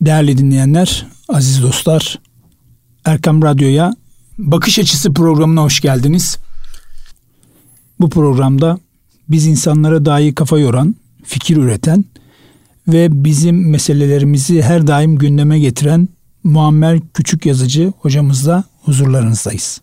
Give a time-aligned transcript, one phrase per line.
[0.00, 2.18] Değerli dinleyenler, aziz dostlar,
[3.04, 3.94] Erkam Radyo'ya
[4.38, 6.38] Bakış Açısı programına hoş geldiniz.
[8.00, 8.78] Bu programda
[9.28, 12.04] biz insanlara dahi kafa yoran, fikir üreten
[12.88, 16.08] ve bizim meselelerimizi her daim gündeme getiren
[16.44, 19.80] Muammer Küçük Yazıcı hocamızla huzurlarınızdayız.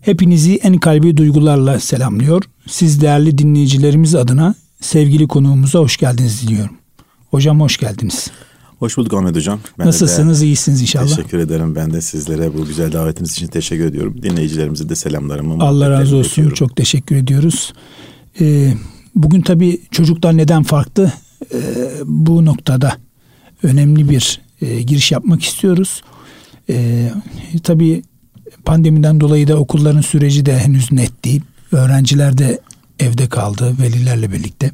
[0.00, 2.42] Hepinizi en kalbi duygularla selamlıyor.
[2.66, 6.76] Siz değerli dinleyicilerimiz adına sevgili konuğumuza hoş geldiniz diliyorum.
[7.30, 8.30] Hocam hoş geldiniz.
[8.78, 9.60] Hoş bulduk Ahmet Hocam.
[9.78, 10.42] Ben Nasılsınız?
[10.42, 11.08] De iyisiniz inşallah.
[11.08, 11.74] Teşekkür ederim.
[11.74, 14.22] Ben de sizlere bu güzel davetiniz için teşekkür ediyorum.
[14.22, 16.32] Dinleyicilerimize de selamlarımı Allah razı olsun.
[16.32, 16.54] Ediyorum.
[16.54, 17.72] Çok teşekkür ediyoruz.
[18.40, 18.74] Ee,
[19.14, 21.12] bugün tabii çocuklar neden farklı?
[21.54, 21.58] Ee,
[22.04, 22.96] bu noktada
[23.62, 26.02] önemli bir e, giriş yapmak istiyoruz.
[26.70, 27.12] Ee,
[27.62, 28.02] tabii
[28.64, 31.42] pandemiden dolayı da okulların süreci de henüz net değil.
[31.72, 32.60] Öğrenciler de
[33.00, 34.70] evde kaldı velilerle birlikte.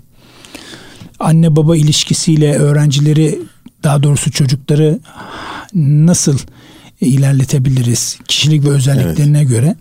[1.18, 3.38] Anne baba ilişkisiyle öğrencileri
[3.84, 4.98] daha doğrusu çocukları
[5.74, 6.38] nasıl
[7.00, 9.48] ilerletebiliriz kişilik ve özelliklerine evet.
[9.48, 9.76] göre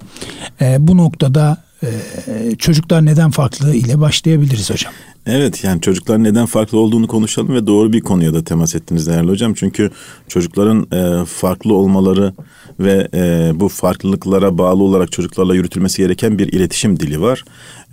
[0.62, 4.94] e, bu noktada e, çocuklar neden farklı ile başlayabiliriz hocam.
[5.26, 9.30] Evet yani çocuklar neden farklı olduğunu konuşalım ve doğru bir konuya da temas ettiniz değerli
[9.30, 9.54] hocam.
[9.54, 9.92] Çünkü
[10.28, 12.34] çocukların e, farklı olmaları
[12.80, 17.44] ve e, bu farklılıklara bağlı olarak çocuklarla yürütülmesi gereken bir iletişim dili var.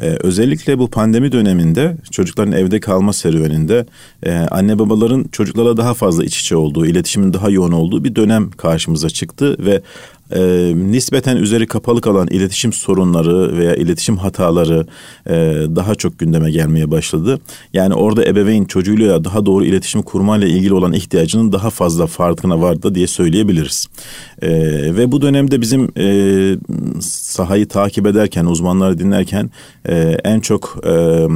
[0.00, 3.86] E, özellikle bu pandemi döneminde çocukların evde kalma serüveninde
[4.22, 8.50] e, anne babaların çocuklara daha fazla iç içe olduğu, iletişimin daha yoğun olduğu bir dönem
[8.50, 9.82] karşımıza çıktı ve
[10.32, 14.86] e, nispeten üzeri kapalı kalan iletişim sorunları veya iletişim hataları
[15.26, 15.34] e,
[15.76, 17.40] daha çok gündeme gelmeye başladı.
[17.72, 22.94] Yani orada ebeveyn çocuğuyla daha doğru iletişim kurmayla ilgili olan ihtiyacının daha fazla farkına vardı
[22.94, 23.88] diye söyleyebiliriz.
[24.42, 24.50] E,
[24.96, 26.56] ve bu dönemde bizim e,
[27.00, 29.50] sahayı takip ederken, uzmanları dinlerken
[29.88, 30.76] e, en çok...
[30.86, 31.26] E,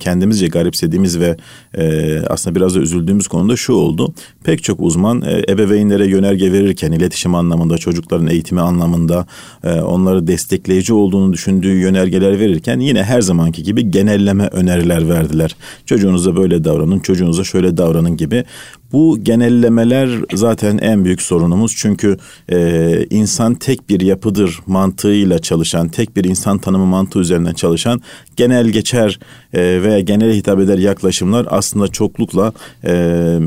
[0.00, 1.36] kendimizce garipsediğimiz ve
[1.78, 4.14] e, aslında biraz da üzüldüğümüz konuda şu oldu.
[4.44, 9.26] Pek çok uzman e, ebeveynlere yönerge verirken iletişim anlamında, çocukların eğitimi anlamında
[9.64, 15.56] e, onları destekleyici olduğunu düşündüğü yönergeler verirken yine her zamanki gibi genelleme öneriler verdiler.
[15.86, 18.44] Çocuğunuza böyle davranın, çocuğunuza şöyle davranın gibi.
[18.92, 22.16] Bu genellemeler zaten en büyük sorunumuz çünkü
[22.52, 28.00] e, insan tek bir yapıdır mantığıyla çalışan, tek bir insan tanımı mantığı üzerinden çalışan
[28.36, 29.18] genel geçer
[29.52, 32.52] e, veya genele hitap eder yaklaşımlar aslında çoklukla
[32.84, 33.38] e,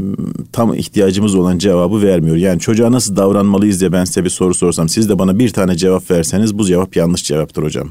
[0.52, 2.36] tam ihtiyacımız olan cevabı vermiyor.
[2.36, 5.76] Yani çocuğa nasıl davranmalıyız diye ben size bir soru sorsam siz de bana bir tane
[5.76, 7.90] cevap verseniz bu cevap yanlış cevaptır hocam.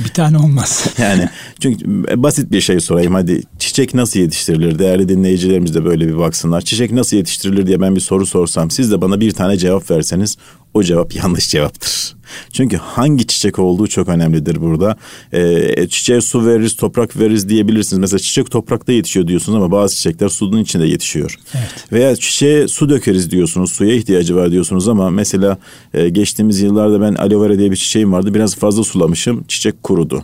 [0.00, 0.86] Bir tane olmaz.
[0.98, 1.28] yani
[1.60, 1.84] çünkü
[2.22, 3.42] basit bir şey sorayım hadi.
[3.58, 4.78] Çiçek nasıl yetiştirilir?
[4.78, 6.60] Değerli dinleyicilerimiz de böyle bir baksınlar.
[6.60, 10.36] Çiçek nasıl yetiştirilir diye ben bir soru sorsam siz de bana bir tane cevap verseniz
[10.74, 12.16] o cevap yanlış cevaptır.
[12.52, 14.96] Çünkü hangi çiçek olduğu çok önemlidir burada.
[15.32, 17.98] Ee, çiçeğe su veririz, toprak veririz diyebilirsiniz.
[17.98, 21.38] Mesela çiçek toprakta yetişiyor diyorsunuz ama bazı çiçekler sudun içinde yetişiyor.
[21.54, 21.92] Evet.
[21.92, 25.58] Veya çiçeğe su dökeriz diyorsunuz, suya ihtiyacı var diyorsunuz ama mesela
[25.94, 28.34] e, geçtiğimiz yıllarda ben aloe vera diye bir çiçeğim vardı.
[28.34, 30.22] Biraz fazla sulamışım, çiçek kurudu.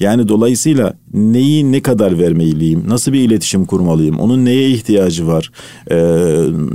[0.00, 5.50] Yani dolayısıyla neyi ne kadar vermeliyim, nasıl bir iletişim kurmalıyım, onun neye ihtiyacı var,
[5.90, 5.96] ee,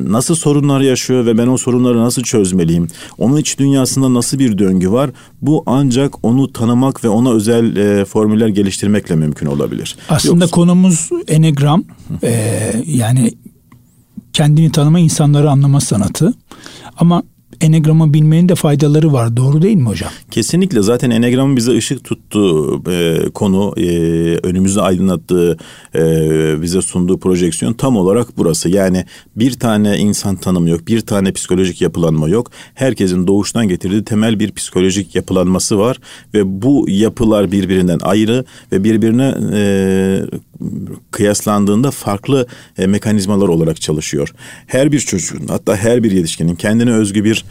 [0.08, 2.88] nasıl sorunlar yaşıyor ve ben o sorunları nasıl çözmeliyim,
[3.18, 5.10] onun iç dünyasında nasıl bir döngü var,
[5.42, 9.96] bu ancak onu tanımak ve ona özel e, formüller geliştirmekle mümkün olabilir.
[10.10, 10.56] Aslında Yoksa...
[10.56, 11.84] konumuz enegram,
[12.24, 13.34] ee, yani
[14.34, 16.34] kendini tanıma, insanları anlama sanatı.
[16.98, 17.24] Ama
[17.62, 19.38] enegramı bilmenin de faydaları var.
[19.38, 20.12] Doğru değil mi hocam?
[20.32, 20.82] Kesinlikle.
[20.82, 23.88] Zaten enegramın bize ışık tuttuğu e, konu, e,
[24.44, 25.58] önümüzü aydınlattığı,
[25.96, 26.02] e,
[26.62, 28.70] bize sunduğu projeksiyon tam olarak burası.
[28.70, 29.06] Yani
[29.36, 32.52] bir tane insan tanımı yok, bir tane psikolojik yapılanma yok.
[32.74, 35.98] Herkesin doğuştan getirdiği temel bir psikolojik yapılanması var
[36.34, 40.22] ve bu yapılar birbirinden ayrı ve birbirine e,
[41.12, 44.34] kıyaslandığında farklı e, mekanizmalar olarak çalışıyor.
[44.68, 47.46] Her bir çocuğun hatta her bir yetişkinin kendine özgü bir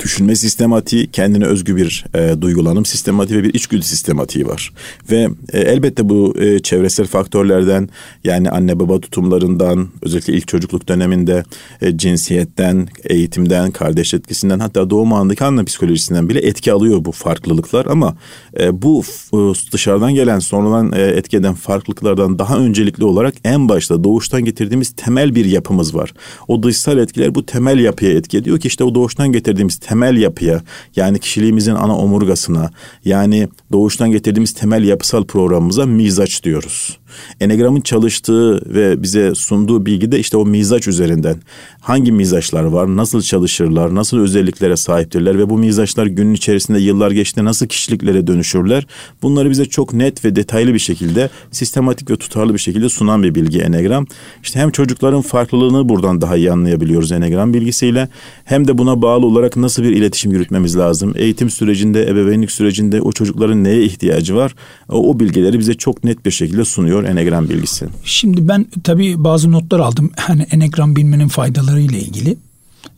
[0.00, 4.72] düşünme sistematiği, kendine özgü bir e, duygulanım sistematiği ve bir içgüdü sistematiği var.
[5.10, 7.88] Ve e, elbette bu e, çevresel faktörlerden
[8.24, 11.44] yani anne baba tutumlarından özellikle ilk çocukluk döneminde
[11.82, 17.86] e, cinsiyetten, eğitimden, kardeş etkisinden hatta doğum anındaki anne psikolojisinden bile etki alıyor bu farklılıklar
[17.86, 18.16] ama
[18.60, 19.02] e, bu
[19.32, 19.36] e,
[19.72, 25.44] dışarıdan gelen sonradan e, etki farklılıklardan daha öncelikli olarak en başta doğuştan getirdiğimiz temel bir
[25.44, 26.14] yapımız var.
[26.48, 30.62] O dışsal etkiler bu temel yapıya etki ediyor ki işte o doğuştan getirdiğimiz temel yapıya
[30.96, 32.70] yani kişiliğimizin ana omurgasına
[33.04, 36.97] yani doğuştan getirdiğimiz temel yapısal programımıza mizaç diyoruz.
[37.40, 41.36] Enegram'ın çalıştığı ve bize sunduğu bilgi de işte o mizaç üzerinden.
[41.80, 47.48] Hangi mizaçlar var, nasıl çalışırlar, nasıl özelliklere sahiptirler ve bu mizaçlar günün içerisinde yıllar geçtiğinde
[47.48, 48.86] nasıl kişiliklere dönüşürler?
[49.22, 53.34] Bunları bize çok net ve detaylı bir şekilde, sistematik ve tutarlı bir şekilde sunan bir
[53.34, 54.06] bilgi Enegram.
[54.42, 58.08] İşte hem çocukların farklılığını buradan daha iyi anlayabiliyoruz Enegram bilgisiyle
[58.44, 61.14] hem de buna bağlı olarak nasıl bir iletişim yürütmemiz lazım.
[61.16, 64.54] Eğitim sürecinde, ebeveynlik sürecinde o çocukların neye ihtiyacı var?
[64.88, 67.86] O, o bilgileri bize çok net bir şekilde sunuyor Enegram bilgisi.
[68.04, 70.10] Şimdi ben tabii bazı notlar aldım.
[70.16, 72.36] Hani Enegram bilmenin faydaları ile ilgili.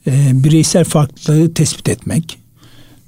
[0.06, 2.38] E, bireysel farklılığı tespit etmek,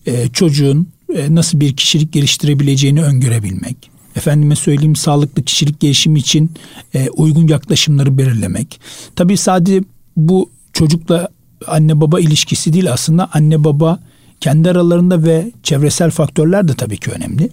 [0.07, 6.51] e, çocuğun e, nasıl bir kişilik geliştirebileceğini öngörebilmek, efendime söyleyeyim sağlıklı kişilik gelişimi için
[6.95, 8.81] e, uygun yaklaşımları belirlemek.
[9.17, 9.83] Tabii sadece
[10.17, 11.29] bu çocukla
[11.67, 14.01] anne baba ilişkisi değil aslında anne baba
[14.41, 17.49] kendi aralarında ve çevresel faktörler de tabii ki önemli.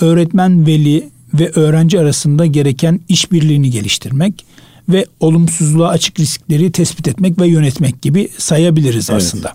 [0.00, 4.44] Öğretmen, veli ve öğrenci arasında gereken işbirliğini geliştirmek
[4.88, 9.22] ve olumsuzluğa açık riskleri tespit etmek ve yönetmek gibi sayabiliriz evet.
[9.22, 9.52] aslında.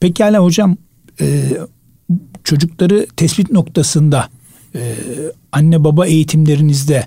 [0.00, 0.76] Pekala hocam
[1.20, 1.44] e,
[2.44, 4.28] çocukları tespit noktasında
[4.74, 4.94] e,
[5.52, 7.06] anne baba eğitimlerinizde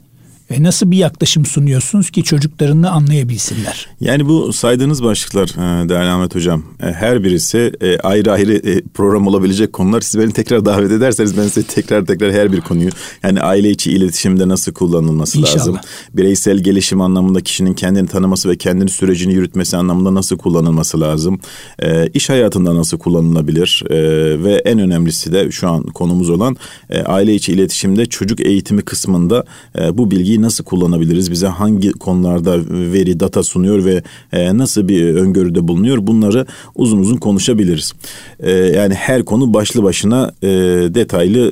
[0.50, 3.88] e nasıl bir yaklaşım sunuyorsunuz ki çocuklarını anlayabilsinler?
[4.00, 9.28] Yani bu saydığınız başlıklar e, değerli Ahmet Hocam e, her birisi e, ayrı ayrı program
[9.28, 10.02] olabilecek konular.
[10.02, 12.90] Siz beni tekrar davet ederseniz ben size tekrar tekrar her bir konuyu
[13.24, 15.58] yani aile içi iletişimde nasıl kullanılması İnşallah.
[15.58, 15.78] lazım?
[16.14, 21.40] Bireysel gelişim anlamında kişinin kendini tanıması ve kendini sürecini yürütmesi anlamında nasıl kullanılması lazım?
[22.14, 23.84] İş hayatında nasıl kullanılabilir?
[24.44, 26.58] Ve en önemlisi de şu an konumuz olan
[27.06, 29.46] aile içi iletişimde çocuk eğitimi kısmında
[29.94, 31.32] bu bilgiyi nasıl kullanabiliriz?
[31.32, 34.04] Bize hangi konularda veri, data sunuyor ve
[34.34, 35.98] e, nasıl bir öngörüde bulunuyor?
[36.08, 36.46] Bunları
[36.76, 37.94] uzun uzun konuşabiliriz.
[38.40, 40.48] E, yani her konu başlı başına e,
[40.94, 41.52] detaylı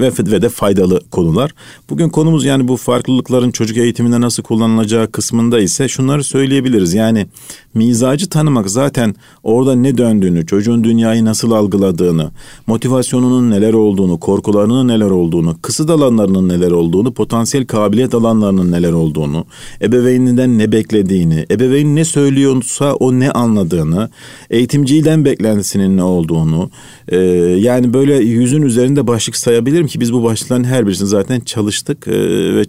[0.00, 1.54] ve, ve de faydalı konular.
[1.90, 6.94] Bugün konumuz yani bu farklılıkların çocuk eğitiminde nasıl kullanılacağı kısmında ise şunları söyleyebiliriz.
[6.94, 7.26] Yani
[7.74, 12.30] mizacı tanımak zaten orada ne döndüğünü, çocuğun dünyayı nasıl algıladığını,
[12.66, 19.44] motivasyonunun neler olduğunu, korkularının neler olduğunu, kısıt alanlarının neler olduğunu, potansiyel kabiliyet alanlarının neler olduğunu,
[19.82, 24.10] ebeveyninden ne beklediğini, ebeveyn ne söylüyorsa o ne anladığını,
[24.50, 26.70] eğitimciden beklentisinin ne olduğunu,
[27.08, 27.16] e,
[27.60, 32.12] yani böyle yüzün üzerinde başlık sayabilirim ki biz bu başlıkların her birisini zaten çalıştık e,
[32.56, 32.64] ve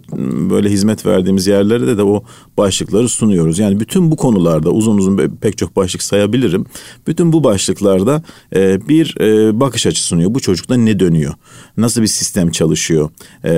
[0.50, 2.24] böyle hizmet verdiğimiz yerlerde de o
[2.58, 3.58] başlıkları sunuyoruz.
[3.58, 6.66] Yani bütün bu konularda uzun uzun pek çok başlık sayabilirim.
[7.06, 8.22] Bütün bu başlıklarda
[8.56, 10.34] e, bir e, bakış açısı sunuyor.
[10.34, 11.34] Bu çocukta ne dönüyor?
[11.76, 13.10] Nasıl bir sistem çalışıyor?
[13.44, 13.52] E,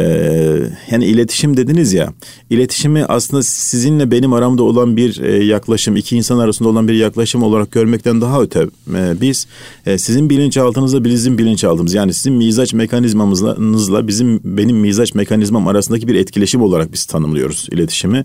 [0.91, 2.13] yani iletişim dediniz ya.
[2.51, 7.43] İletişimi aslında sizinle benim aramda olan bir e, yaklaşım, iki insan arasında olan bir yaklaşım
[7.43, 9.47] olarak görmekten daha öte e, biz
[9.87, 16.15] e, sizin bilinçaltınızla bizim bilinçaltımız yani sizin mizaç mekanizmamızla bizim benim mizaç mekanizmam arasındaki bir
[16.15, 18.25] etkileşim olarak biz tanımlıyoruz iletişimi.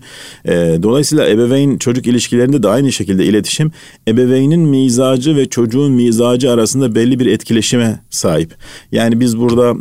[0.84, 3.72] Dolayısıyla ebeveyn çocuk ilişkilerinde de aynı şekilde iletişim
[4.08, 8.56] ebeveynin mizacı ve çocuğun mizacı arasında belli bir etkileşime sahip.
[8.92, 9.76] Yani biz burada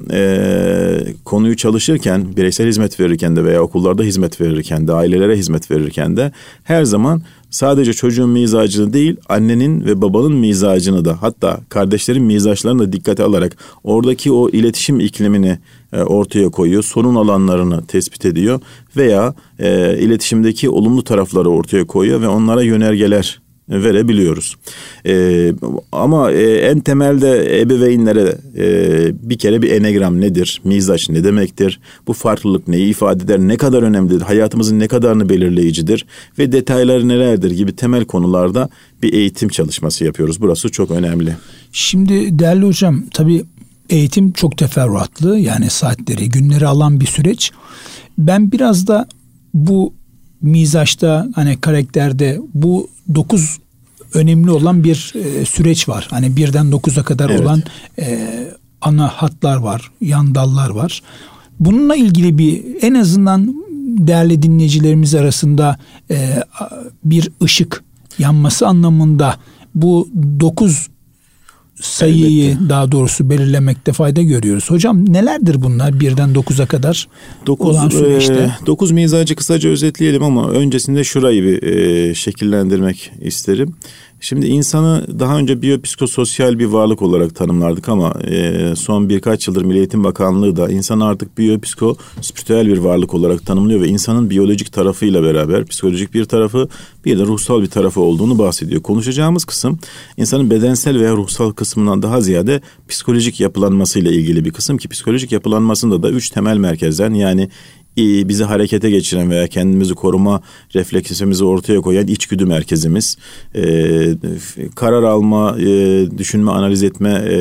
[1.25, 6.33] konuyu çalışırken, bireysel hizmet verirken de veya okullarda hizmet verirken de, ailelere hizmet verirken de
[6.65, 12.93] her zaman sadece çocuğun mizacını değil annenin ve babanın mizacını da hatta kardeşlerin mizaçlarını da
[12.93, 15.59] dikkate alarak oradaki o iletişim iklimini
[15.93, 16.83] e, ortaya koyuyor.
[16.83, 18.61] Sorun alanlarını tespit ediyor
[18.97, 24.57] veya e, iletişimdeki olumlu tarafları ortaya koyuyor ve onlara yönergeler verebiliyoruz.
[25.07, 25.53] Ee,
[25.93, 30.61] ama e, en temelde ebeveynlere e, bir kere bir enegram nedir?
[30.65, 31.81] Mizaç ne demektir?
[32.07, 33.39] Bu farklılık neyi ifade eder?
[33.39, 34.21] Ne kadar önemlidir?
[34.21, 36.07] Hayatımızın ne kadarını belirleyicidir?
[36.39, 38.69] Ve detayları nelerdir gibi temel konularda
[39.03, 40.41] bir eğitim çalışması yapıyoruz.
[40.41, 41.37] Burası çok önemli.
[41.73, 43.45] Şimdi değerli hocam tabii
[43.91, 47.51] eğitim çok teferruatlı yani saatleri, günleri alan bir süreç.
[48.19, 49.07] Ben biraz da
[49.55, 49.95] bu
[50.43, 53.59] mizaçta hani karakterde bu dokuz
[54.15, 56.07] önemli olan bir e, süreç var.
[56.11, 57.41] Hani birden dokuza kadar evet.
[57.41, 57.63] olan
[57.99, 58.29] e,
[58.81, 61.03] ana hatlar var, yan dallar var.
[61.61, 63.55] Bununla ilgili bir en azından
[63.99, 65.79] değerli dinleyicilerimiz arasında
[66.11, 66.43] e,
[67.05, 67.85] bir ışık
[68.19, 69.37] yanması anlamında
[69.75, 70.09] bu
[70.41, 70.89] dokuz
[71.81, 72.69] sayıyı Elbette.
[72.69, 74.71] daha doğrusu belirlemekte fayda görüyoruz.
[74.71, 77.09] Hocam nelerdir bunlar birden dokuza kadar
[77.47, 78.35] dokuz, olan süreçte?
[78.35, 83.75] E, dokuz mizacı kısaca özetleyelim ama öncesinde şurayı bir e, şekillendirmek isterim.
[84.21, 89.79] Şimdi insanı daha önce biyopsikososyal bir varlık olarak tanımlardık ama e, son birkaç yıldır Milli
[89.79, 95.23] Eğitim Bakanlığı da insanı artık biyopsiko spiritüel bir varlık olarak tanımlıyor ve insanın biyolojik tarafıyla
[95.23, 96.69] beraber psikolojik bir tarafı
[97.05, 98.83] bir de ruhsal bir tarafı olduğunu bahsediyor.
[98.83, 99.79] Konuşacağımız kısım
[100.17, 106.03] insanın bedensel veya ruhsal kısmından daha ziyade psikolojik yapılanmasıyla ilgili bir kısım ki psikolojik yapılanmasında
[106.03, 107.49] da üç temel merkezden yani
[108.29, 110.41] bizi harekete geçiren veya kendimizi koruma
[110.75, 113.17] refleksimizi ortaya koyan içgüdü merkezimiz.
[113.55, 113.63] E,
[114.75, 117.37] karar alma, e, düşünme, analiz etme e,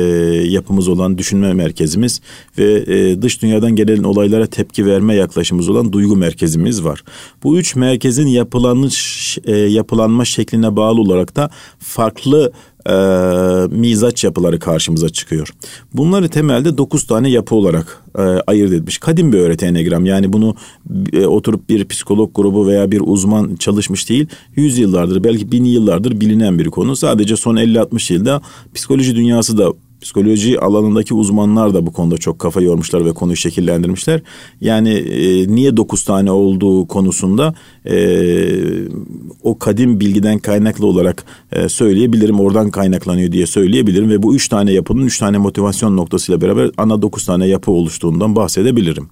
[0.48, 2.20] yapımız olan düşünme merkezimiz
[2.58, 7.04] ve e, dış dünyadan gelen olaylara tepki verme yaklaşımımız olan duygu merkezimiz var.
[7.42, 12.52] Bu üç merkezin yapılanış, e, yapılanma şekline bağlı olarak da farklı
[12.88, 12.94] e,
[13.70, 15.48] mizaç yapıları karşımıza çıkıyor.
[15.94, 18.98] Bunları temelde dokuz tane yapı olarak e, ayırt etmiş.
[18.98, 20.54] Kadim bir öğreti enegram yani bunu
[21.12, 24.26] e, oturup bir psikolog grubu veya bir uzman çalışmış değil.
[24.56, 26.96] Yüz yıllardır belki bin yıllardır bilinen bir konu.
[26.96, 28.42] Sadece son 50-60 yılda
[28.74, 34.20] psikoloji dünyası da psikoloji alanındaki uzmanlar da bu konuda çok kafa yormuşlar ve konuyu şekillendirmişler.
[34.60, 37.54] Yani e, niye dokuz tane olduğu konusunda
[37.86, 37.98] e,
[39.42, 42.40] o kadim bilgiden kaynaklı olarak e, söyleyebilirim.
[42.40, 47.02] Oradan kaynaklanıyor diye söyleyebilirim ve bu üç tane yapının üç tane motivasyon noktasıyla beraber ana
[47.02, 49.08] dokuz tane yapı oluştuğundan bahsedebilirim.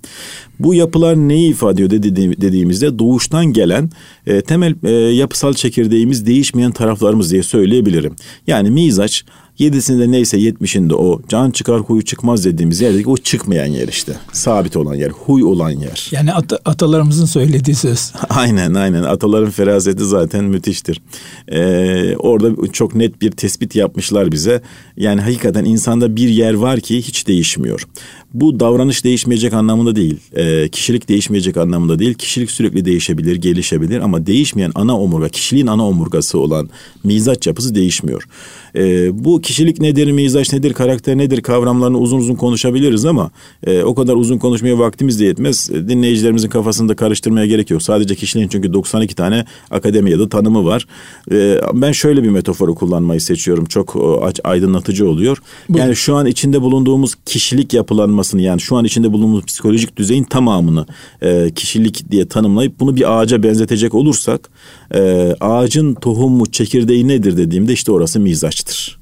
[0.59, 2.03] Bu yapılar neyi ifade ediyor
[2.41, 3.91] dediğimizde doğuştan gelen
[4.27, 8.17] e, temel e, yapısal çekirdeğimiz değişmeyen taraflarımız diye söyleyebilirim.
[8.47, 9.25] Yani mizaç
[9.59, 14.13] Yedisinde neyse yetmişinde o can çıkar huyu çıkmaz dediğimiz yerdeki o çıkmayan yer işte.
[14.33, 16.09] Sabit olan yer, huy olan yer.
[16.11, 18.13] Yani at- atalarımızın söylediği söz.
[18.29, 21.01] aynen aynen ataların feraseti zaten müthiştir.
[21.49, 24.63] Ee, orada çok net bir tespit yapmışlar bize.
[24.97, 27.87] Yani hakikaten insanda bir yer var ki hiç değişmiyor.
[28.35, 30.21] Bu davranış değişmeyecek anlamında değil.
[30.33, 32.15] E, kişilik değişmeyecek anlamında değil.
[32.15, 36.69] Kişilik sürekli değişebilir, gelişebilir ama değişmeyen ana omurga, kişiliğin ana omurgası olan
[37.05, 38.29] mizaç yapısı değişmiyor.
[38.77, 43.31] E, bu kişilik nedir, mizaç nedir, karakter nedir kavramlarını uzun uzun konuşabiliriz ama
[43.67, 45.71] e, o kadar uzun konuşmaya vaktimiz de yetmez.
[45.71, 47.83] E, dinleyicilerimizin kafasında karıştırmaya gerek yok.
[47.83, 50.87] Sadece kişiliğin çünkü 92 tane akademi ya da tanımı var.
[51.33, 53.65] E, ben şöyle bir metaforu kullanmayı seçiyorum.
[53.65, 55.39] Çok e, aydınlatıcı oluyor.
[55.69, 55.85] Buyurun.
[55.85, 60.87] Yani şu an içinde bulunduğumuz kişilik yapılanmasını yani şu an içinde bulunduğumuz psikolojik düzeyin tamamını
[61.23, 64.51] e, kişilik diye tanımlayıp bunu bir ağaca benzetecek olursak
[64.95, 68.99] e, ağacın tohumu çekirdeği nedir dediğimde işte orası mizaçtır.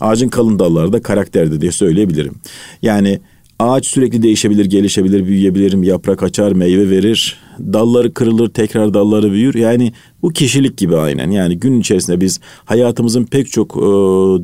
[0.00, 2.34] Ağacın kalın dalları da karakterdir diye söyleyebilirim.
[2.82, 3.20] Yani
[3.58, 9.54] ağaç sürekli değişebilir, gelişebilir, büyüyebilir, yaprak açar, meyve verir, dalları kırılır, tekrar dalları büyür.
[9.54, 9.92] Yani
[10.22, 11.30] bu kişilik gibi aynen.
[11.30, 13.80] Yani gün içerisinde biz hayatımızın pek çok e,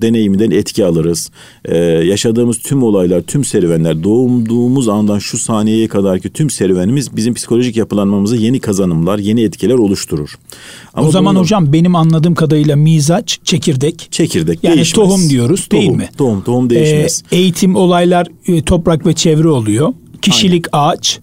[0.02, 1.30] deneyiminden etki alırız.
[1.64, 7.34] E, yaşadığımız tüm olaylar, tüm serüvenler, doğumduğumuz andan şu saniyeye kadar ki tüm serüvenimiz bizim
[7.34, 10.38] psikolojik yapılanmamızı yeni kazanımlar, yeni etkiler oluşturur.
[10.94, 14.08] Ama o zaman bunlar, hocam benim anladığım kadarıyla mizaç, çekirdek.
[14.10, 15.06] Çekirdek yani değişmez.
[15.06, 16.08] tohum diyoruz tohum, değil mi?
[16.18, 17.22] Tohum, tohum değişmez.
[17.32, 19.92] Ee, eğitim olaylar e, toprak ve çevre oluyor.
[20.22, 20.88] Kişilik Aynen.
[20.88, 21.20] ağaç.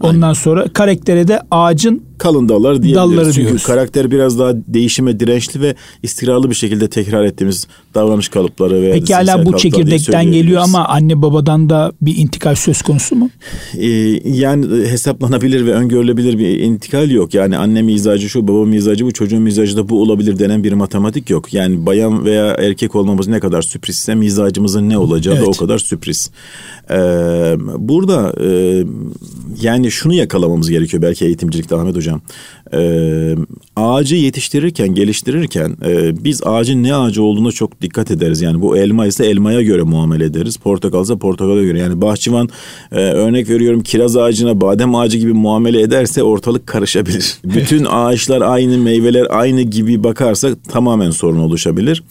[0.00, 2.96] Ondan sonra karaktere de ağacın kalın dallar diyebiliriz.
[2.96, 3.62] Dalları Çünkü diyoruz.
[3.62, 9.14] karakter biraz daha değişime dirençli ve istikrarlı bir şekilde tekrar ettiğimiz davranış kalıpları ve Peki
[9.14, 13.30] hala bu çekirdekten geliyor ama anne babadan da bir intikal söz konusu mu?
[13.78, 13.86] Ee,
[14.24, 17.34] yani hesaplanabilir ve öngörülebilir bir intikal yok.
[17.34, 21.30] Yani anne mizacı şu, baba mizacı bu, çocuğun mizacı da bu olabilir denen bir matematik
[21.30, 21.54] yok.
[21.54, 25.46] Yani bayan veya erkek olmamız ne kadar sürprizse mizacımızın ne olacağı evet.
[25.46, 26.30] da o kadar sürpriz.
[26.90, 26.96] Ee,
[27.78, 28.82] burada e,
[29.62, 32.20] yani şunu yakalamamız gerekiyor belki eğitimcilikte Ahmet Hocam hocam.
[32.72, 33.34] Ee,
[33.76, 38.40] ağacı yetiştirirken, geliştirirken e, biz ağacın ne ağacı olduğuna çok dikkat ederiz.
[38.40, 40.56] Yani bu elma ise elmaya göre muamele ederiz.
[40.56, 41.78] Portakal ise portakala göre.
[41.78, 42.48] Yani bahçıvan
[42.92, 47.38] e, örnek veriyorum kiraz ağacına badem ağacı gibi muamele ederse ortalık karışabilir.
[47.44, 52.02] Bütün ağaçlar aynı, meyveler aynı gibi bakarsak tamamen sorun oluşabilir.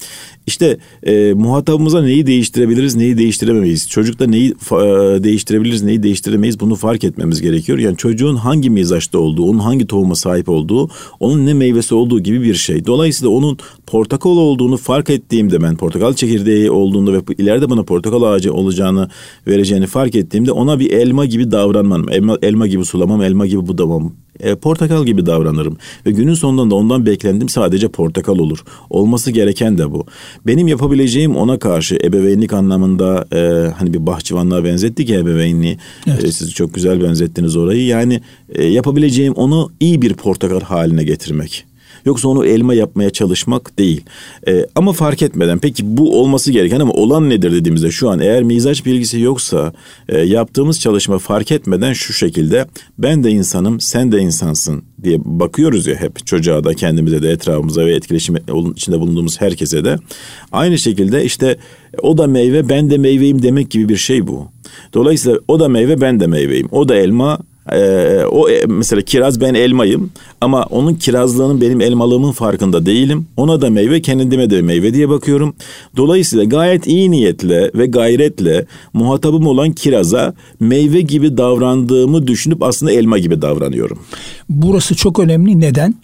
[0.47, 3.89] İşte e, muhatabımıza neyi değiştirebiliriz, neyi değiştiremeyiz.
[3.89, 7.77] Çocukta neyi e, değiştirebiliriz, neyi değiştiremeyiz bunu fark etmemiz gerekiyor.
[7.77, 12.41] Yani çocuğun hangi mizaçta olduğu, onun hangi tohuma sahip olduğu, onun ne meyvesi olduğu gibi
[12.41, 12.85] bir şey.
[12.85, 18.53] Dolayısıyla onun portakal olduğunu fark ettiğimde ben portakal çekirdeği olduğunda ve ileride bana portakal ağacı
[18.53, 19.09] olacağını
[19.47, 22.09] vereceğini fark ettiğimde ona bir elma gibi davranmam.
[22.09, 25.77] Elma, elma gibi sulamam, elma gibi budamam e, portakal gibi davranırım.
[26.06, 28.63] Ve günün sonunda da ondan beklendim sadece portakal olur.
[28.89, 30.06] Olması gereken de bu.
[30.48, 35.77] Benim yapabileceğim ona karşı ebeveynlik anlamında e, hani bir bahçıvanlığa benzettik ya ebeveynliği.
[36.08, 36.24] Evet.
[36.24, 37.86] E, siz çok güzel benzettiniz orayı.
[37.86, 41.65] Yani e, yapabileceğim onu iyi bir portakal haline getirmek.
[42.05, 44.03] Yoksa onu elma yapmaya çalışmak değil.
[44.47, 48.43] E, ama fark etmeden peki bu olması gereken ama olan nedir dediğimizde şu an eğer
[48.43, 49.74] mizaç bilgisi yoksa
[50.09, 52.65] e, yaptığımız çalışma fark etmeden şu şekilde
[52.97, 57.85] ben de insanım sen de insansın diye bakıyoruz ya hep çocuğa da kendimize de etrafımıza
[57.85, 58.35] ve etkileşim
[58.75, 59.97] içinde bulunduğumuz herkese de.
[60.51, 61.57] Aynı şekilde işte
[62.01, 64.47] o da meyve ben de meyveyim demek gibi bir şey bu.
[64.93, 66.67] Dolayısıyla o da meyve ben de meyveyim.
[66.71, 67.39] O da elma
[67.72, 73.27] Ee, o e, mesela kiraz ben elmayım ama onun kirazlığının benim elmalığımın farkında değilim.
[73.38, 75.55] Ona da meyve kendime de meyve diye bakıyorum.
[75.98, 83.17] Dolayısıyla gayet iyi niyetle ve gayretle muhatabım olan kiraza meyve gibi davrandığımı düşünüp aslında elma
[83.17, 84.00] gibi davranıyorum.
[84.50, 85.62] Burası çok önemli.
[85.62, 85.95] Neden?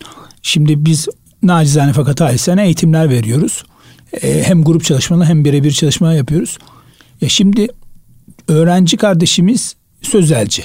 [0.41, 1.07] Şimdi biz
[1.43, 3.63] nacizane fakat ailesine eğitimler veriyoruz.
[4.21, 6.57] Ee, hem grup çalışmaları hem birebir çalışmalar yapıyoruz.
[7.21, 7.67] Ya şimdi
[8.47, 10.63] öğrenci kardeşimiz sözelci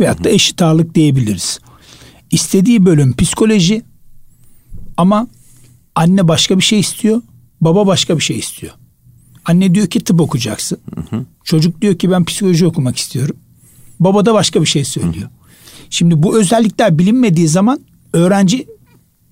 [0.00, 1.60] veyahut da eşit ağırlık diyebiliriz.
[2.30, 3.82] İstediği bölüm psikoloji
[4.96, 5.28] ama
[5.94, 7.22] anne başka bir şey istiyor,
[7.60, 8.72] baba başka bir şey istiyor.
[9.44, 10.78] Anne diyor ki tıp okuyacaksın.
[10.94, 11.24] Hı hı.
[11.44, 13.36] Çocuk diyor ki ben psikoloji okumak istiyorum.
[14.00, 15.28] Baba da başka bir şey söylüyor.
[15.28, 15.30] Hı.
[15.90, 17.80] Şimdi bu özellikler bilinmediği zaman
[18.12, 18.66] öğrenci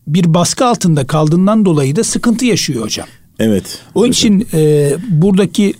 [0.06, 3.06] bir baskı altında kaldığından dolayı da sıkıntı yaşıyor hocam.
[3.38, 3.78] Evet.
[3.94, 5.74] Onun için e, buradaki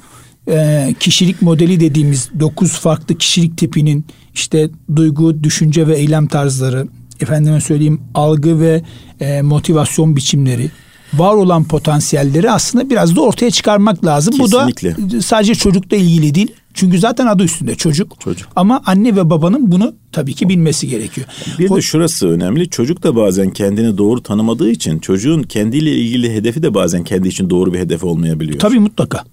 [0.49, 6.89] e, kişilik modeli dediğimiz dokuz farklı kişilik tipinin işte duygu, düşünce ve eylem tarzları,
[7.21, 8.83] efendime söyleyeyim algı ve
[9.21, 10.71] e, motivasyon biçimleri,
[11.15, 14.35] var olan potansiyelleri aslında biraz da ortaya çıkarmak lazım.
[14.39, 14.97] Kesinlikle.
[14.99, 16.53] Bu da sadece çocukla ilgili değil.
[16.75, 18.21] Çünkü zaten adı üstünde çocuk.
[18.21, 18.49] Çocuk.
[18.57, 21.27] Ama anne ve babanın bunu tabii ki bilmesi gerekiyor.
[21.59, 22.71] Bir de şurası önemli.
[22.71, 27.51] Çocuk da bazen kendini doğru tanımadığı için çocuğun kendiyle ilgili hedefi de bazen kendi için
[27.51, 28.59] doğru bir hedef olmayabiliyor.
[28.59, 29.25] Tabii mutlaka.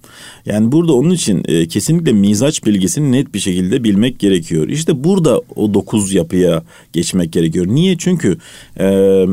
[0.46, 4.68] Yani burada onun için e, kesinlikle mizaç bilgisini net bir şekilde bilmek gerekiyor.
[4.68, 7.66] İşte burada o dokuz yapıya geçmek gerekiyor.
[7.66, 7.96] Niye?
[7.98, 8.38] Çünkü
[8.80, 8.84] e,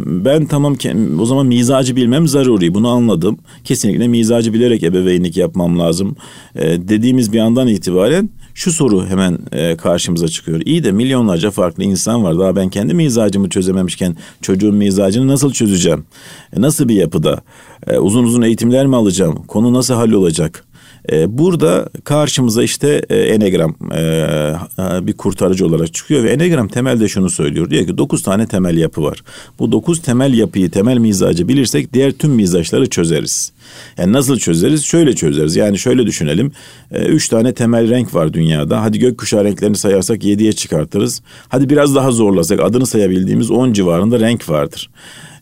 [0.05, 0.77] ben tamam
[1.19, 2.73] o zaman mizacı bilmem zaruri.
[2.73, 3.37] Bunu anladım.
[3.63, 6.15] Kesinlikle mizacı bilerek ebeveynlik yapmam lazım.
[6.55, 10.61] E, dediğimiz bir andan itibaren şu soru hemen e, karşımıza çıkıyor.
[10.65, 10.91] İyi de
[11.37, 12.39] milyonlarca farklı insan var.
[12.39, 16.05] Daha ben kendi mizacımı çözememişken çocuğun mizacını nasıl çözeceğim?
[16.53, 17.41] E, nasıl bir yapıda?
[17.87, 19.43] E, uzun uzun eğitimler mi alacağım?
[19.47, 20.65] Konu nasıl hallolacak?
[21.11, 27.29] E, burada karşımıza işte e, Enegram e, bir kurtarıcı olarak çıkıyor ve Enegram temelde şunu
[27.29, 27.69] söylüyor.
[27.69, 29.23] Diyor ki dokuz tane temel yapı var.
[29.59, 33.51] Bu dokuz temel yapıyı, temel mizacı bilirsek diğer tüm mizaçları çözeriz.
[33.97, 34.83] Yani nasıl çözeriz?
[34.83, 35.55] Şöyle çözeriz.
[35.55, 36.51] Yani şöyle düşünelim.
[36.91, 38.81] Üç tane temel renk var dünyada.
[38.81, 41.21] Hadi gökkuşağı renklerini sayarsak yediye çıkartırız.
[41.49, 44.89] Hadi biraz daha zorlasak adını sayabildiğimiz on civarında renk vardır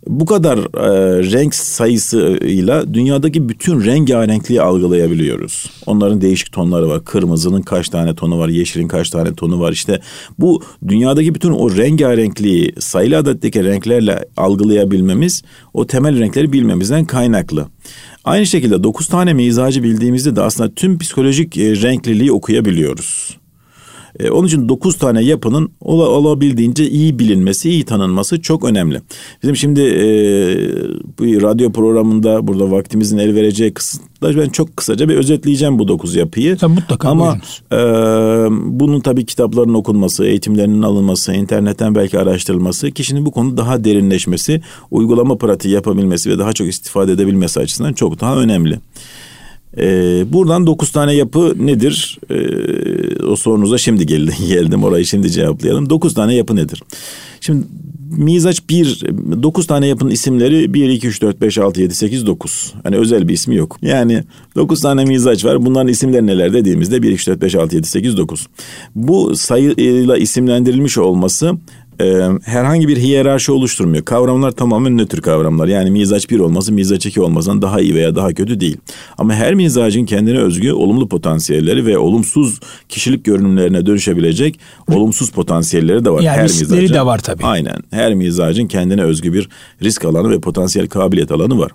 [0.07, 5.69] bu kadar e, renk sayısıyla dünyadaki bütün rengarenkliği algılayabiliyoruz.
[5.85, 7.05] Onların değişik tonları var.
[7.05, 9.71] Kırmızının kaç tane tonu var, yeşilin kaç tane tonu var.
[9.71, 9.99] İşte
[10.39, 15.43] bu dünyadaki bütün o rengarenkliği sayılı adetteki renklerle algılayabilmemiz
[15.73, 17.67] o temel renkleri bilmemizden kaynaklı.
[18.23, 23.37] Aynı şekilde dokuz tane mizacı bildiğimizde de aslında tüm psikolojik e, renkliliği okuyabiliyoruz.
[24.19, 29.01] E, onun için 9 tane yapının ola, olabildiğince iyi bilinmesi, iyi tanınması çok önemli.
[29.43, 30.05] Bizim şimdi e,
[31.19, 36.15] bu radyo programında burada vaktimizin el vereceği kısımda ben çok kısaca bir özetleyeceğim bu 9
[36.15, 36.57] yapıyı.
[36.57, 37.37] Sen mutlaka Ama
[37.71, 37.77] e,
[38.79, 45.37] bunun tabii kitapların okunması, eğitimlerinin alınması, internetten belki araştırılması, kişinin bu konuda daha derinleşmesi, uygulama
[45.37, 48.79] pratiği yapabilmesi ve daha çok istifade edebilmesi açısından çok daha önemli.
[49.77, 52.19] Ee, buradan dokuz tane yapı nedir?
[52.29, 55.89] Ee, o sorunuza şimdi geldim, geldim orayı şimdi cevaplayalım.
[55.89, 56.83] Dokuz tane yapı nedir?
[57.41, 57.65] Şimdi
[58.17, 59.03] mizaç bir,
[59.43, 62.73] dokuz tane yapının isimleri bir, iki, üç, dört, beş, altı, yedi, sekiz, dokuz.
[62.83, 63.77] Hani özel bir ismi yok.
[63.81, 64.23] Yani
[64.55, 65.65] dokuz tane mizaç var.
[65.65, 68.47] Bunların isimleri neler dediğimizde bir, iki, üç, dört, beş, altı, yedi, sekiz, dokuz.
[68.95, 71.51] Bu sayıyla isimlendirilmiş olması
[71.99, 74.05] e, herhangi bir hiyerarşi oluşturmuyor.
[74.05, 75.67] Kavramlar tamamen nötr kavramlar.
[75.67, 78.77] Yani mizaç bir olması mizaç iki olmasından daha iyi veya daha kötü değil.
[79.17, 84.59] Ama her mizacın kendine özgü olumlu potansiyelleri ve olumsuz kişilik görünümlerine dönüşebilecek
[84.91, 86.21] olumsuz potansiyelleri de var.
[86.21, 87.45] Yani her mizacın, de var tabii.
[87.45, 87.77] Aynen.
[87.91, 89.49] Her mizacın kendine özgü bir
[89.83, 91.71] risk alanı ve potansiyel kabiliyet alanı var.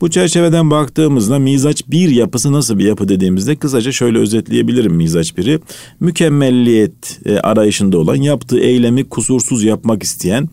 [0.00, 5.60] Bu çerçeveden baktığımızda mizaç bir yapısı nasıl bir yapı dediğimizde kısaca şöyle özetleyebilirim mizaç biri.
[6.00, 10.48] Mükemmelliyet e, arayışında olan yaptığı eylemi kusursuz yapmak isteyen,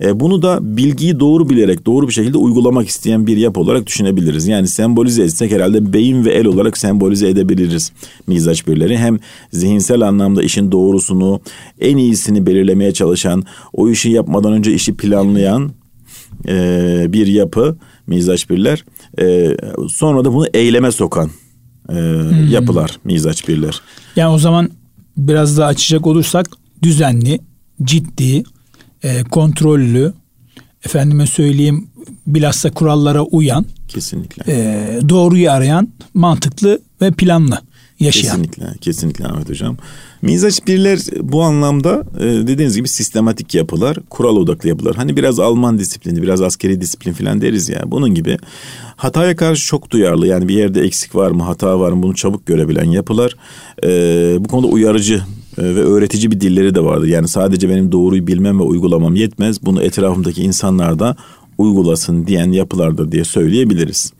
[0.00, 4.46] e, bunu da bilgiyi doğru bilerek doğru bir şekilde uygulamak isteyen bir yapı olarak düşünebiliriz.
[4.46, 7.92] Yani sembolize etsek herhalde beyin ve el olarak sembolize edebiliriz
[8.26, 8.98] mizaç birleri.
[8.98, 9.18] Hem
[9.52, 11.40] zihinsel anlamda işin doğrusunu,
[11.80, 15.72] en iyisini belirlemeye çalışan, o işi yapmadan önce işi planlayan
[16.48, 18.84] e, bir yapı mizaç birler.
[19.20, 19.56] E,
[19.88, 21.30] sonra da bunu eyleme sokan
[21.88, 22.48] e, hmm.
[22.50, 23.80] yapılar mizaç birler.
[24.16, 24.70] Yani o zaman
[25.16, 26.50] biraz daha açacak olursak
[26.82, 27.40] düzenli,
[27.82, 28.42] ciddi,
[29.04, 30.12] e, kontrollü,
[30.84, 31.88] efendime söyleyeyim
[32.26, 37.60] bilhassa kurallara uyan, kesinlikle e, doğruyu arayan, mantıklı ve planlı
[38.00, 38.30] yaşayan.
[38.30, 39.76] Kesinlikle, kesinlikle Ahmet Hocam.
[40.22, 44.96] Mizaç birler bu anlamda e, dediğiniz gibi sistematik yapılar, kural odaklı yapılar.
[44.96, 47.82] Hani biraz Alman disiplini, biraz askeri disiplin falan deriz ya.
[47.86, 48.38] Bunun gibi
[48.96, 50.26] hataya karşı çok duyarlı.
[50.26, 53.36] Yani bir yerde eksik var mı, hata var mı bunu çabuk görebilen yapılar.
[53.84, 53.88] E,
[54.40, 55.22] bu konuda uyarıcı
[55.58, 57.06] ve öğretici bir dilleri de vardır.
[57.06, 59.62] Yani sadece benim doğruyu bilmem ve uygulamam yetmez.
[59.62, 61.16] Bunu etrafımdaki insanlar da
[61.58, 64.12] uygulasın diyen yapılardır diye söyleyebiliriz.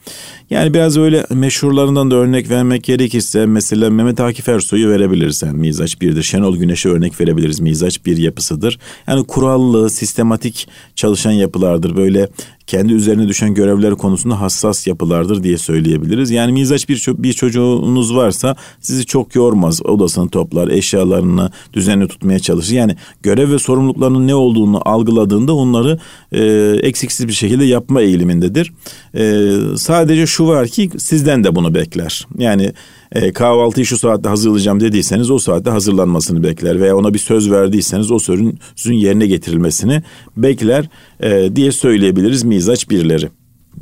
[0.50, 5.42] Yani biraz öyle meşhurlarından da örnek vermek gerekirse mesela Mehmet Akif Ersoy'u verebiliriz.
[5.42, 6.22] Yani Mizaç birdir.
[6.22, 7.60] Şenol Güneş'e örnek verebiliriz.
[7.60, 8.78] Mizaç bir yapısıdır.
[9.06, 11.96] Yani kurallı, sistematik çalışan yapılardır.
[11.96, 12.28] Böyle
[12.66, 16.30] kendi üzerine düşen görevler konusunda hassas yapılardır diye söyleyebiliriz.
[16.30, 19.86] Yani mizaç bir, bir çocuğunuz varsa sizi çok yormaz.
[19.86, 22.74] Odasını toplar, eşyalarını düzenli tutmaya çalışır.
[22.74, 25.98] Yani görev ve sorumluluklarının ne olduğunu algıladığında onları
[26.32, 26.44] e,
[26.82, 28.72] eksiksiz bir şekilde yapma eğilimindedir.
[29.14, 32.26] E, sadece şu var ki sizden de bunu bekler.
[32.38, 32.72] Yani
[33.12, 38.10] e, kahvaltıyı şu saatte hazırlayacağım dediyseniz o saatte hazırlanmasını bekler veya ona bir söz verdiyseniz
[38.10, 40.02] o sözün, yerine getirilmesini
[40.36, 40.88] bekler
[41.20, 43.28] e, diye söyleyebiliriz mizaç birleri.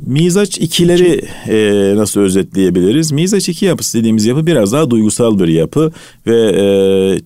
[0.01, 3.11] Mizaç ikileri e, nasıl özetleyebiliriz?
[3.11, 5.91] Mizaç iki yapısı dediğimiz yapı biraz daha duygusal bir yapı
[6.27, 6.65] ve e,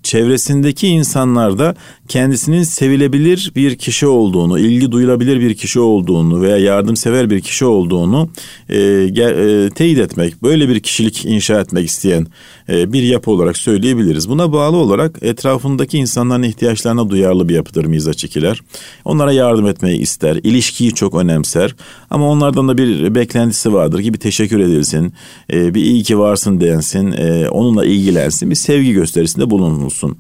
[0.04, 1.76] çevresindeki insanlarda
[2.08, 8.30] kendisinin sevilebilir bir kişi olduğunu, ilgi duyulabilir bir kişi olduğunu veya yardımsever bir kişi olduğunu
[8.70, 12.28] e, e, teyit etmek, böyle bir kişilik inşa etmek isteyen
[12.70, 14.30] e, bir yapı olarak söyleyebiliriz.
[14.30, 18.62] Buna bağlı olarak etrafındaki insanların ihtiyaçlarına duyarlı bir yapıdır mizaç ikiler.
[19.06, 21.76] Onlara yardım etmeyi ister, ilişkiyi çok önemser
[22.10, 25.14] ama onlardan da bir beklentisi vardır ki bir teşekkür edilsin,
[25.54, 30.18] e, bir iyi ki varsın densin, e, onunla ilgilensin, bir sevgi gösterisinde bulunulsun.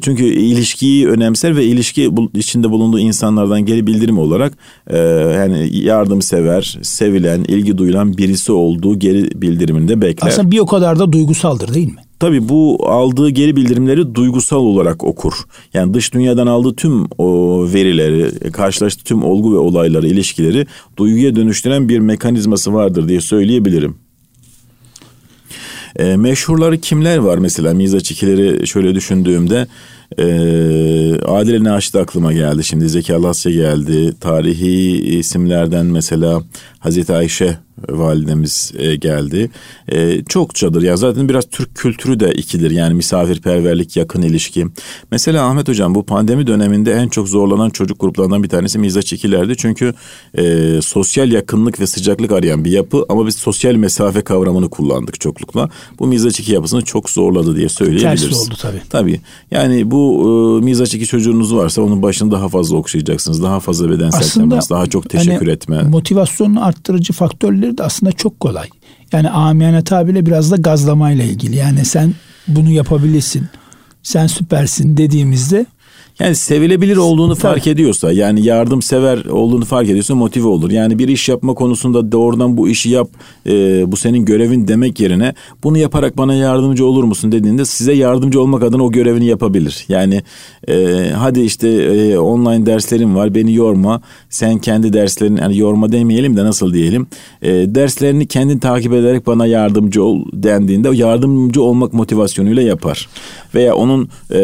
[0.00, 4.52] Çünkü ilişkiyi önemser ve ilişki içinde bulunduğu insanlardan geri bildirim olarak
[5.34, 10.28] yani yardımsever, sevilen, ilgi duyulan birisi olduğu geri bildiriminde bekler.
[10.28, 12.07] Aslında bir o kadar da duygusaldır değil mi?
[12.20, 15.34] Tabii bu aldığı geri bildirimleri duygusal olarak okur.
[15.74, 21.88] Yani dış dünyadan aldığı tüm o verileri, karşılaştığı tüm olgu ve olayları, ilişkileri duyguya dönüştüren
[21.88, 23.96] bir mekanizması vardır diye söyleyebilirim.
[25.96, 29.66] E, meşhurları kimler var mesela Mizaç ikileri şöyle düşündüğümde
[30.18, 30.24] e,
[31.24, 36.42] Adile Naşit aklıma geldi şimdi Zeki Alasya geldi tarihi isimlerden mesela
[36.78, 39.50] Hazreti Ayşe validemiz e, geldi.
[39.88, 44.66] E, çokçadır ya zaten biraz Türk kültürü de ikidir yani misafirperverlik, yakın ilişki.
[45.10, 49.56] Mesela Ahmet Hocam bu pandemi döneminde en çok zorlanan çocuk gruplarından bir tanesi mizaç ikilerdi.
[49.56, 49.94] Çünkü
[50.34, 55.70] e, sosyal yakınlık ve sıcaklık arayan bir yapı ama biz sosyal mesafe kavramını kullandık çoklukla.
[55.98, 58.22] Bu mizaç iki yapısını çok zorladı diye söyleyebiliriz.
[58.22, 58.80] Tersi oldu tabii.
[58.90, 63.42] Tabii yani bu e, mizaç iki çocuğunuz varsa onun başını daha fazla okşayacaksınız.
[63.42, 65.82] Daha fazla bedensel Aslında, temas, daha çok teşekkür hani, etme.
[65.82, 68.68] Motivasyonunu arttırıcı faktörleri de aslında çok kolay.
[69.12, 71.56] Yani amiyane tabirle biraz da gazlamayla ilgili.
[71.56, 72.14] Yani sen
[72.48, 73.46] bunu yapabilirsin.
[74.02, 75.66] Sen süpersin dediğimizde
[76.20, 80.70] yani sevilebilir olduğunu fark ediyorsa yani yardımsever olduğunu fark ediyorsa motive olur.
[80.70, 83.08] Yani bir iş yapma konusunda doğrudan bu işi yap
[83.46, 83.52] e,
[83.92, 88.62] bu senin görevin demek yerine bunu yaparak bana yardımcı olur musun dediğinde size yardımcı olmak
[88.62, 89.84] adına o görevini yapabilir.
[89.88, 90.22] Yani
[90.68, 94.00] e, hadi işte e, online derslerim var beni yorma
[94.30, 97.06] sen kendi derslerini yani yorma demeyelim de nasıl diyelim
[97.42, 103.08] e, derslerini kendin takip ederek bana yardımcı ol dendiğinde yardımcı olmak motivasyonuyla yapar.
[103.54, 104.38] Veya onun e,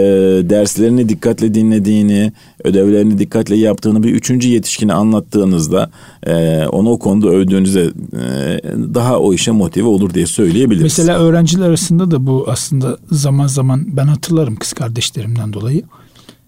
[0.50, 2.33] derslerini dikkatle dinleyip dinlediğini,
[2.64, 5.90] ödevlerini dikkatle yaptığını bir üçüncü yetişkine anlattığınızda
[6.27, 8.62] e, onu o konuda övdüğünüzde e,
[8.94, 10.83] daha o işe motive olur diye söyleyebiliriz.
[10.83, 15.83] Mesela öğrenciler arasında da bu aslında zaman zaman ben hatırlarım kız kardeşlerimden dolayı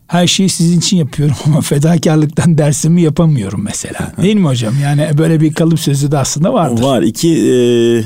[0.06, 4.12] her şeyi sizin için yapıyorum ama fedakarlıktan dersimi yapamıyorum mesela.
[4.22, 4.74] Değil mi hocam?
[4.82, 6.82] Yani böyle bir kalıp sözü de aslında vardır.
[6.82, 7.02] Var.
[7.02, 7.54] İki e,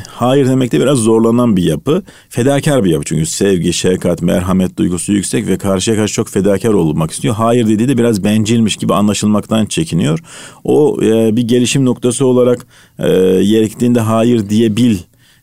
[0.08, 2.02] hayır demekte biraz zorlanan bir yapı.
[2.28, 7.10] Fedakar bir yapı çünkü sevgi, şefkat, merhamet duygusu yüksek ve karşıya karşı çok fedakar olmak
[7.10, 7.34] istiyor.
[7.34, 10.18] Hayır dediği de biraz bencilmiş gibi anlaşılmaktan çekiniyor.
[10.64, 12.66] O e, bir gelişim noktası olarak
[12.98, 13.08] e,
[13.44, 14.98] gerektiğinde hayır diyebil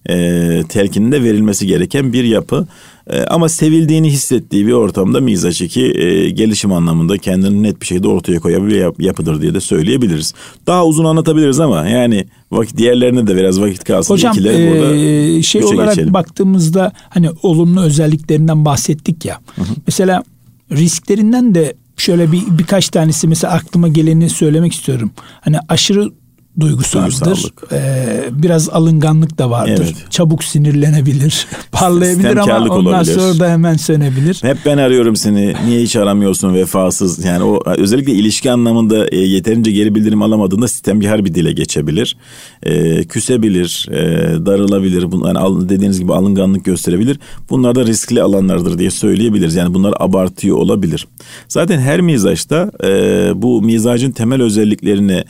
[0.09, 2.67] e, telkininde verilmesi gereken bir yapı.
[3.07, 8.07] E, ama sevildiğini hissettiği bir ortamda mizaç iki e, gelişim anlamında kendini net bir şekilde
[8.07, 10.33] ortaya koyabilir bir yapıdır diye de söyleyebiliriz.
[10.67, 14.13] Daha uzun anlatabiliriz ama yani vakit diğerlerine de biraz vakit kalsın.
[14.13, 16.13] Hocam e, burada şey olarak geçelim.
[16.13, 19.39] baktığımızda hani olumlu özelliklerinden bahsettik ya.
[19.55, 19.75] Hı hı.
[19.87, 20.23] Mesela
[20.71, 25.11] risklerinden de şöyle bir birkaç tanesi mesela aklıma geleni söylemek istiyorum.
[25.41, 26.11] Hani aşırı
[26.59, 27.51] duygusaldır.
[27.71, 29.83] Ee, biraz alınganlık da vardır.
[29.85, 30.05] Evet.
[30.09, 33.13] Çabuk sinirlenebilir, parlayabilir ama ondan olabilir.
[33.13, 34.39] sonra da hemen sönebilir.
[34.41, 35.55] Hep ben arıyorum seni.
[35.65, 37.25] Niye hiç aramıyorsun vefasız?
[37.25, 42.17] Yani o özellikle ilişki anlamında e, yeterince geri bildirim alamadığında sistemkar bir dile geçebilir.
[42.63, 45.11] E, küsebilir, e, darılabilir.
[45.11, 47.19] Bunlar yani dediğiniz gibi alınganlık gösterebilir.
[47.49, 49.55] Bunlar da riskli alanlardır diye söyleyebiliriz.
[49.55, 51.07] Yani bunlar abartıyor olabilir.
[51.47, 55.23] Zaten her mizaçta e, bu mizacın temel özelliklerini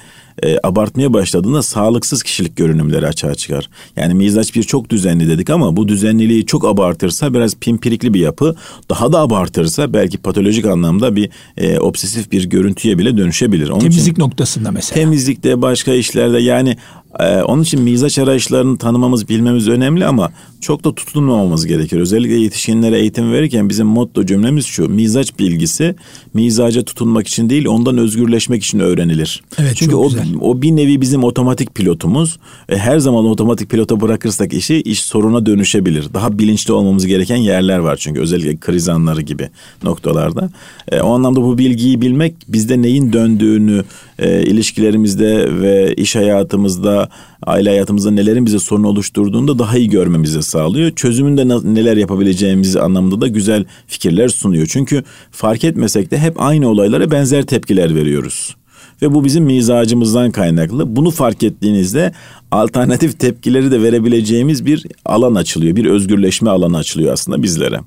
[0.43, 3.69] e, abartmaya başladığında sağlıksız kişilik görünümleri açığa çıkar.
[3.95, 8.55] Yani mizaç bir çok düzenli dedik ama bu düzenliliği çok abartırsa biraz pimpirikli bir yapı.
[8.89, 13.69] Daha da abartırsa belki patolojik anlamda bir e, obsesif bir görüntüye bile dönüşebilir.
[13.69, 15.01] Onun Temizlik için, noktasında mesela.
[15.01, 16.77] Temizlikte başka işlerde yani
[17.19, 21.97] ee, onun için mizaç arayışlarını tanımamız, bilmemiz önemli ama çok da tutunmamamız gerekir.
[21.97, 24.89] Özellikle yetişkinlere eğitim verirken bizim motto cümlemiz şu.
[24.89, 25.95] Mizaç bilgisi
[26.33, 29.43] mizaca tutunmak için değil ondan özgürleşmek için öğrenilir.
[29.57, 30.27] Evet, Çünkü o, güzel.
[30.41, 32.39] o bir nevi bizim otomatik pilotumuz.
[32.69, 36.13] E, her zaman otomatik pilota bırakırsak işi iş soruna dönüşebilir.
[36.13, 39.49] Daha bilinçli olmamız gereken yerler var çünkü özellikle kriz anları gibi
[39.83, 40.49] noktalarda.
[40.91, 43.83] E, o anlamda bu bilgiyi bilmek bizde neyin döndüğünü
[44.19, 47.09] e, ilişkilerimizde ve iş hayatımızda,
[47.43, 50.91] aile hayatımızda nelerin bize sorun oluşturduğunda daha iyi görmemizi sağlıyor.
[50.91, 54.67] Çözümünde neler yapabileceğimiz anlamında da güzel fikirler sunuyor.
[54.71, 58.55] Çünkü fark etmesek de hep aynı olaylara benzer tepkiler veriyoruz.
[59.01, 60.95] Ve bu bizim mizacımızdan kaynaklı.
[60.95, 62.13] Bunu fark ettiğinizde
[62.51, 65.75] alternatif tepkileri de verebileceğimiz bir alan açılıyor.
[65.75, 67.79] Bir özgürleşme alanı açılıyor aslında bizlere.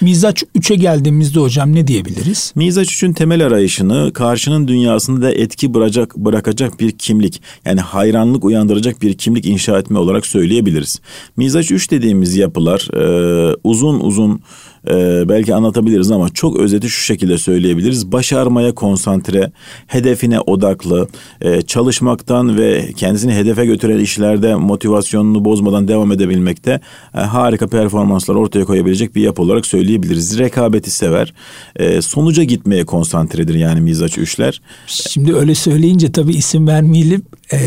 [0.00, 2.52] Mizaç 3'e geldiğimizde hocam ne diyebiliriz?
[2.54, 9.14] Mizaç 3'ün temel arayışını karşının dünyasında etki bırakacak, bırakacak bir kimlik yani hayranlık uyandıracak bir
[9.14, 11.00] kimlik inşa etme olarak söyleyebiliriz.
[11.36, 14.40] Mizaç 3 dediğimiz yapılar e, uzun uzun
[14.90, 18.12] e, belki anlatabiliriz ama çok özeti şu şekilde söyleyebiliriz.
[18.12, 19.52] Başarmaya konsantre,
[19.86, 21.08] hedefine odaklı,
[21.40, 26.80] e, çalışmaktan ve kendisini hedefe götüren işlerde motivasyonunu bozmadan devam edebilmekte
[27.14, 30.38] e, harika performanslar ortaya koyabilecek bir yapı olarak söyleyebiliriz.
[30.38, 31.34] Rekabeti sever,
[31.76, 34.60] e, sonuca gitmeye konsantredir yani mizaç üçler.
[34.86, 37.22] Şimdi öyle söyleyince tabii isim vermeyelim.
[37.52, 37.58] E,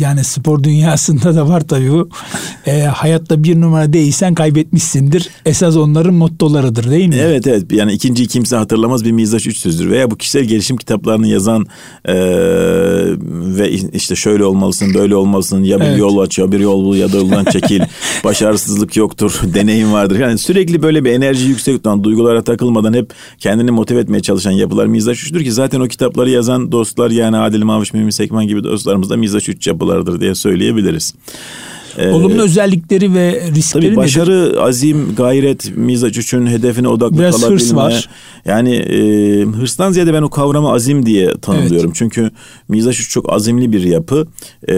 [0.00, 2.08] yani spor dünyasında da var tabii bu.
[2.66, 5.28] E, hayatta bir numara değilsen kaybetmişsindir.
[5.46, 7.16] Esas onların mottoları varıdır değil mi?
[7.18, 11.28] Evet evet yani ikinci kimse hatırlamaz bir mizaç üç sözdür veya bu kişisel gelişim kitaplarını
[11.28, 11.66] yazan
[12.04, 12.14] e,
[13.58, 15.98] ve işte şöyle olmalısın böyle olmalısın ya bir evet.
[15.98, 17.80] yol aç ya bir yol bul ya da yoldan çekil
[18.24, 20.18] başarısızlık yoktur deneyim vardır.
[20.18, 24.86] Yani sürekli böyle bir enerji yüksek tutan duygulara takılmadan hep kendini motive etmeye çalışan yapılar
[24.86, 29.10] mizaç üçtür ki zaten o kitapları yazan dostlar yani Adil Maviş Mümin Sekman gibi dostlarımız
[29.10, 31.14] da mizaç üç yapılardır diye söyleyebiliriz.
[31.98, 34.56] Ee, Olumlu özellikleri ve riskleri Tabii başarı, nedir?
[34.56, 37.60] azim, gayret, mizaç için hedefine odaklı Biraz kalabilme.
[37.60, 38.08] hırs var.
[38.44, 38.98] Yani e,
[39.44, 41.86] hırstan ziyade ben o kavramı azim diye tanımlıyorum.
[41.86, 41.96] Evet.
[41.96, 42.30] Çünkü
[42.68, 44.26] mizaç çok azimli bir yapı.
[44.68, 44.74] E,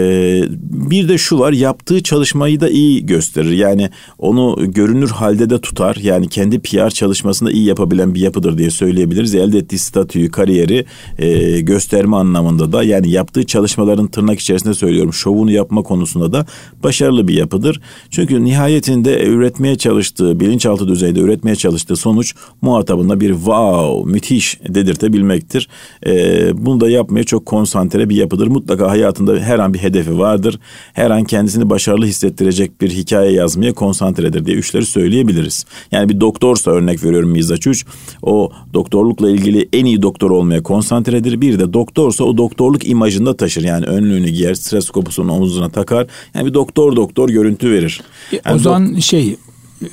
[0.61, 3.51] bir de şu var yaptığı çalışmayı da iyi gösterir.
[3.51, 5.95] Yani onu görünür halde de tutar.
[5.95, 9.35] Yani kendi PR çalışmasında iyi yapabilen bir yapıdır diye söyleyebiliriz.
[9.35, 10.85] Elde ettiği statüyü, kariyeri
[11.19, 16.45] e, gösterme anlamında da yani yaptığı çalışmaların tırnak içerisinde söylüyorum şovunu yapma konusunda da
[16.83, 17.81] başarılı başarılı bir yapıdır.
[18.09, 25.67] Çünkü nihayetinde üretmeye çalıştığı, bilinçaltı düzeyde üretmeye çalıştığı sonuç muhatabına bir wow, müthiş dedirtebilmektir.
[26.05, 28.47] Ee, bunu da yapmaya çok konsantre bir yapıdır.
[28.47, 30.59] Mutlaka hayatında her an bir hedefi vardır.
[30.93, 35.65] Her an kendisini başarılı hissettirecek bir hikaye yazmaya konsantredir diye üçleri söyleyebiliriz.
[35.91, 37.85] Yani bir doktorsa örnek veriyorum Mizaç 3.
[38.21, 41.41] O doktorlukla ilgili en iyi doktor olmaya konsantredir.
[41.41, 43.63] Bir de doktorsa o doktorluk imajında taşır.
[43.63, 46.07] Yani önlüğünü giyer, stresokopusunu omuzuna takar.
[46.35, 48.01] Yani bir doktor doktor görüntü verir.
[48.33, 49.35] E, yani o zaman do- şey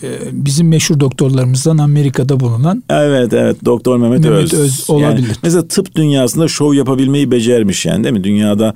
[0.02, 4.54] e, bizim meşhur doktorlarımızdan Amerika'da bulunan Evet evet Doktor Mehmet, Mehmet Öz.
[4.54, 5.06] Öz olabilir.
[5.06, 8.24] Yani mesela tıp dünyasında şov yapabilmeyi becermiş yani değil mi?
[8.24, 8.74] Dünyada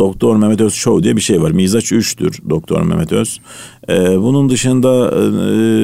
[0.00, 1.50] Doktor Mehmet Öz Show diye bir şey var.
[1.50, 3.40] Mizaç 3'tür Doktor Mehmet Öz.
[3.88, 5.10] Ee, bunun dışında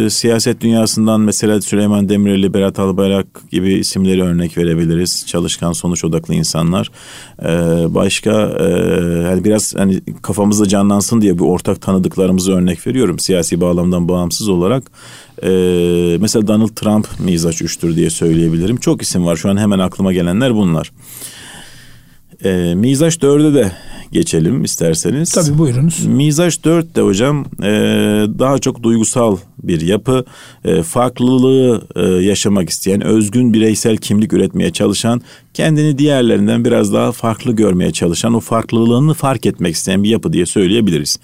[0.06, 5.24] e, siyaset dünyasından mesela Süleyman Demireli, Berat Albayrak gibi isimleri örnek verebiliriz.
[5.26, 6.90] Çalışkan, sonuç odaklı insanlar.
[7.42, 7.46] Ee,
[7.94, 8.68] başka e,
[9.28, 13.18] yani biraz hani kafamızda canlansın diye bir ortak tanıdıklarımızı örnek veriyorum.
[13.18, 14.82] Siyasi bağlamdan bağımsız olarak.
[15.42, 18.76] Ee, mesela Donald Trump Mizaç 3'tür diye söyleyebilirim.
[18.76, 19.36] Çok isim var.
[19.36, 20.92] Şu an hemen aklıma gelenler bunlar.
[22.44, 23.72] E, Mizaç 4'e de
[24.12, 25.32] geçelim isterseniz.
[25.32, 26.06] Tabii buyurunuz.
[26.06, 27.68] Mizaç 4 de hocam e,
[28.38, 30.24] daha çok duygusal bir yapı.
[30.64, 35.22] E, farklılığı e, yaşamak isteyen, özgün bireysel kimlik üretmeye çalışan,
[35.54, 40.46] kendini diğerlerinden biraz daha farklı görmeye çalışan, o farklılığını fark etmek isteyen bir yapı diye
[40.46, 41.18] söyleyebiliriz.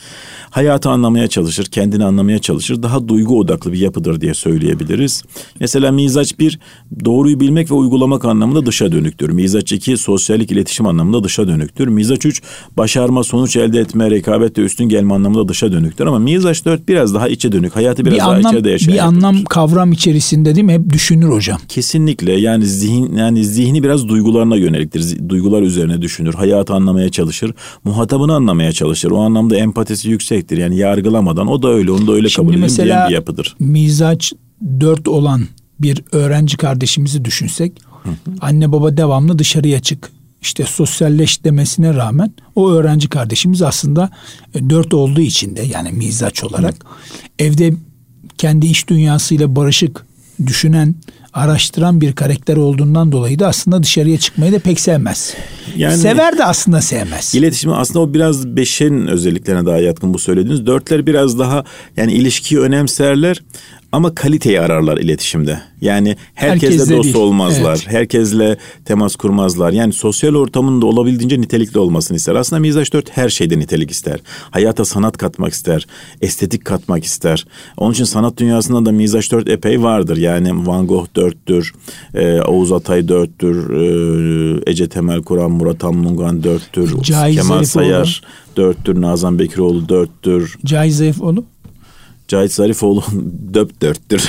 [0.51, 2.83] Hayatı anlamaya çalışır, kendini anlamaya çalışır.
[2.83, 5.23] Daha duygu odaklı bir yapıdır diye söyleyebiliriz.
[5.61, 6.59] Mesela mizaç 1
[7.05, 9.31] doğruyu bilmek ve uygulamak anlamında dışa dönüktür.
[9.31, 11.89] Mizaç 2 sosyallik iletişim anlamında dışa dönüktür.
[11.89, 12.43] Mizaç 3
[12.77, 16.07] başarma, sonuç elde etme, rekabette üstün gelme anlamında dışa dönüktür.
[16.07, 17.77] Ama mizaç 4 biraz daha içe dönük.
[17.77, 20.73] Hayatı biraz bir anlam, yaşayan Bir anlam kavram içerisinde değil mi?
[20.73, 21.59] Hep düşünür hocam.
[21.69, 22.33] Kesinlikle.
[22.33, 25.29] Yani zihin yani zihni biraz duygularına yöneliktir.
[25.29, 26.35] Duygular üzerine düşünür.
[26.35, 27.55] Hayatı anlamaya çalışır.
[27.85, 29.11] Muhatabını anlamaya çalışır.
[29.11, 30.59] O anlamda empatisi yüksektir.
[30.59, 33.57] Yani yargılamadan o da öyle onu da öyle Şimdi kabul edilen bir yapıdır.
[33.59, 34.33] mizaç
[34.81, 35.43] 4 olan
[35.81, 37.73] bir öğrenci kardeşimizi düşünsek.
[38.03, 38.15] Hı hı.
[38.41, 44.11] Anne baba devamlı dışarıya çık işte sosyalleş demesine rağmen o öğrenci kardeşimiz aslında
[44.55, 46.75] e, dört olduğu için de yani mizaç olarak
[47.39, 47.75] evde
[48.43, 50.07] kendi iş dünyasıyla barışık
[50.47, 50.95] düşünen
[51.33, 55.35] araştıran bir karakter olduğundan dolayı da aslında dışarıya çıkmayı da pek sevmez.
[55.77, 57.35] Yani, Sever de aslında sevmez.
[57.35, 60.67] İletişimi aslında o biraz beşin özelliklerine daha yatkın bu söylediğiniz.
[60.67, 61.65] Dörtler biraz daha
[61.97, 63.43] yani ilişkiyi önemserler
[63.93, 65.61] ama kaliteyi ararlar iletişimde.
[65.81, 67.17] Yani herkesle, herkesle dost değil.
[67.17, 67.77] olmazlar.
[67.83, 67.93] Evet.
[67.93, 69.73] Herkesle temas kurmazlar.
[69.73, 72.35] Yani sosyal ortamında olabildiğince nitelikli olmasını ister.
[72.35, 74.21] Aslında Mizaç 4 her şeyde nitelik ister.
[74.51, 75.87] Hayata sanat katmak ister.
[76.21, 77.47] Estetik katmak ister.
[77.77, 80.17] Onun için sanat dünyasında da Mizaç 4 epey vardır.
[80.17, 81.73] Yani Van Gogh 4'tür.
[82.15, 84.67] E, Oğuz Atay 4'tür.
[84.67, 87.03] E, Ece Temel Kur'an, Murat Anmungan 4'tür.
[87.03, 88.23] Caiz Kemal Sayar
[88.57, 89.01] 4'tür.
[89.01, 90.55] Nazan Bekiroğlu 4'tür.
[90.65, 91.45] Caiz Zayıfoğlu?
[92.29, 93.05] Cahit Zarifoğlu
[93.55, 94.29] döp dörttür.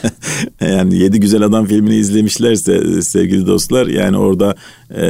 [0.60, 4.54] yani Yedi Güzel Adam filmini izlemişlerse sevgili dostlar yani orada
[4.96, 5.06] e,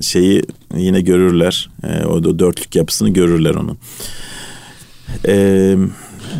[0.00, 0.42] şeyi
[0.76, 1.70] yine görürler.
[1.84, 3.78] E, o dörtlük yapısını görürler onun.
[5.26, 5.76] E,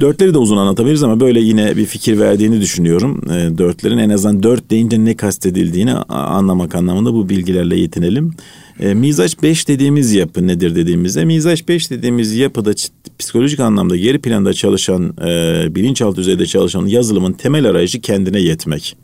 [0.00, 3.22] dörtleri de uzun anlatabiliriz ama böyle yine bir fikir verdiğini düşünüyorum.
[3.30, 8.34] E, dörtlerin en azından dört deyince ne kastedildiğini anlamak anlamında bu bilgilerle yetinelim.
[8.80, 12.72] E, mizaç 5 dediğimiz yapı nedir dediğimizde mizaç 5 dediğimiz yapıda
[13.18, 18.96] psikolojik anlamda geri planda çalışan e, bilinçaltı düzeyde çalışan yazılımın temel arayışı kendine yetmek.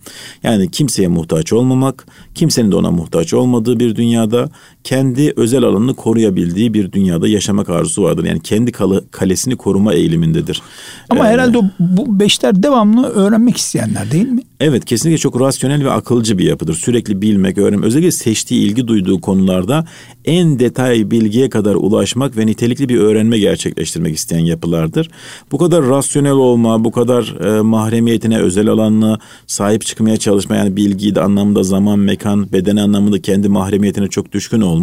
[0.43, 4.51] Yani kimseye muhtaç olmamak, kimsenin de ona muhtaç olmadığı bir dünyada
[4.87, 8.25] kendi özel alanını koruyabildiği bir dünyada yaşamak arzusu vardır.
[8.25, 8.73] Yani kendi
[9.11, 10.63] kalesini koruma eğilimindedir.
[11.11, 14.43] Ama ee, herhalde bu beşler devamlı öğrenmek isteyenler değil mi?
[14.61, 16.75] Evet kesinlikle çok rasyonel ve akılcı bir yapıdır.
[16.75, 17.87] Sürekli bilmek, öğrenmek.
[17.87, 19.85] Özellikle seçtiği, ilgi duyduğu konularda
[20.25, 25.11] en detay bilgiye kadar ulaşmak ve nitelikli bir öğrenme gerçekleştirmek isteyen yapılardır.
[25.53, 31.15] Bu kadar rasyonel olma, bu kadar e, mahremiyetine, özel alanına sahip çıkmaya çalışma yani bilgiyi
[31.15, 34.76] de anlamda zaman, mekan, beden anlamında kendi mahremiyetine çok düşkün olma.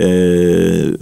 [0.00, 0.08] E,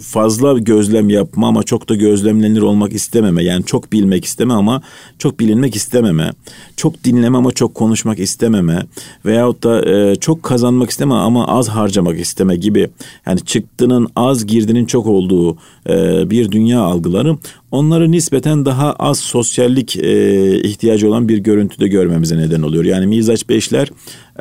[0.00, 3.44] fazla gözlem yapma ama çok da gözlemlenir olmak istememe.
[3.44, 4.82] Yani çok bilmek isteme ama
[5.18, 6.30] çok bilinmek istememe.
[6.76, 8.86] Çok dinleme ama çok konuş konuşmak istememe
[9.24, 12.90] veyahut da e, çok kazanmak isteme ama az harcamak isteme gibi
[13.26, 15.56] yani çıktının az girdinin çok olduğu
[15.88, 17.36] e, bir dünya algıları
[17.70, 22.84] onları nispeten daha az sosyallik e, ihtiyacı olan bir görüntüde görmemize neden oluyor.
[22.84, 23.90] Yani mizaç beşler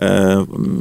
[0.02, 0.08] e,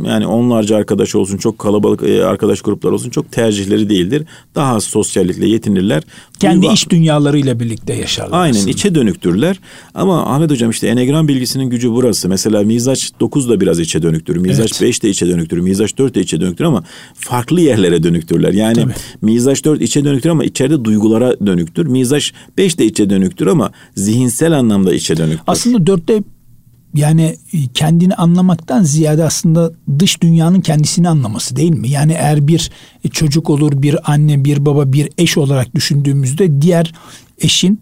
[0.09, 2.61] yani onlarca arkadaş olsun çok kalabalık arkadaş
[2.93, 4.25] gruplar olsun çok tercihleri değildir.
[4.55, 6.03] Daha az sosyallikle yetinirler.
[6.41, 8.41] Kendi Duygu, iş dünyalarıyla birlikte yaşarlar.
[8.41, 8.71] Aynen aslında.
[8.71, 9.61] içe dönüktürler.
[9.95, 12.29] Ama Ahmet Hocam işte enegram bilgisinin gücü burası.
[12.29, 14.37] Mesela mizaç 9 da biraz içe dönüktür.
[14.37, 14.83] Mizaç evet.
[14.83, 15.59] 5 de içe dönüktür.
[15.59, 18.53] Mizaç 4 de içe dönüktür ama farklı yerlere dönüktürler.
[18.53, 18.93] Yani Tabii.
[19.23, 21.87] mizaç 4 içe dönüktür ama içeride duygulara dönüktür.
[21.87, 25.45] Mizaç Beş de içe dönüktür ama zihinsel anlamda içe dönüktür.
[25.47, 26.23] Aslında dörtte
[26.95, 27.37] yani
[27.75, 31.89] kendini anlamaktan ziyade aslında dış dünyanın kendisini anlaması değil mi?
[31.89, 32.71] Yani eğer bir
[33.13, 36.93] çocuk olur, bir anne, bir baba, bir eş olarak düşündüğümüzde diğer
[37.39, 37.81] eşin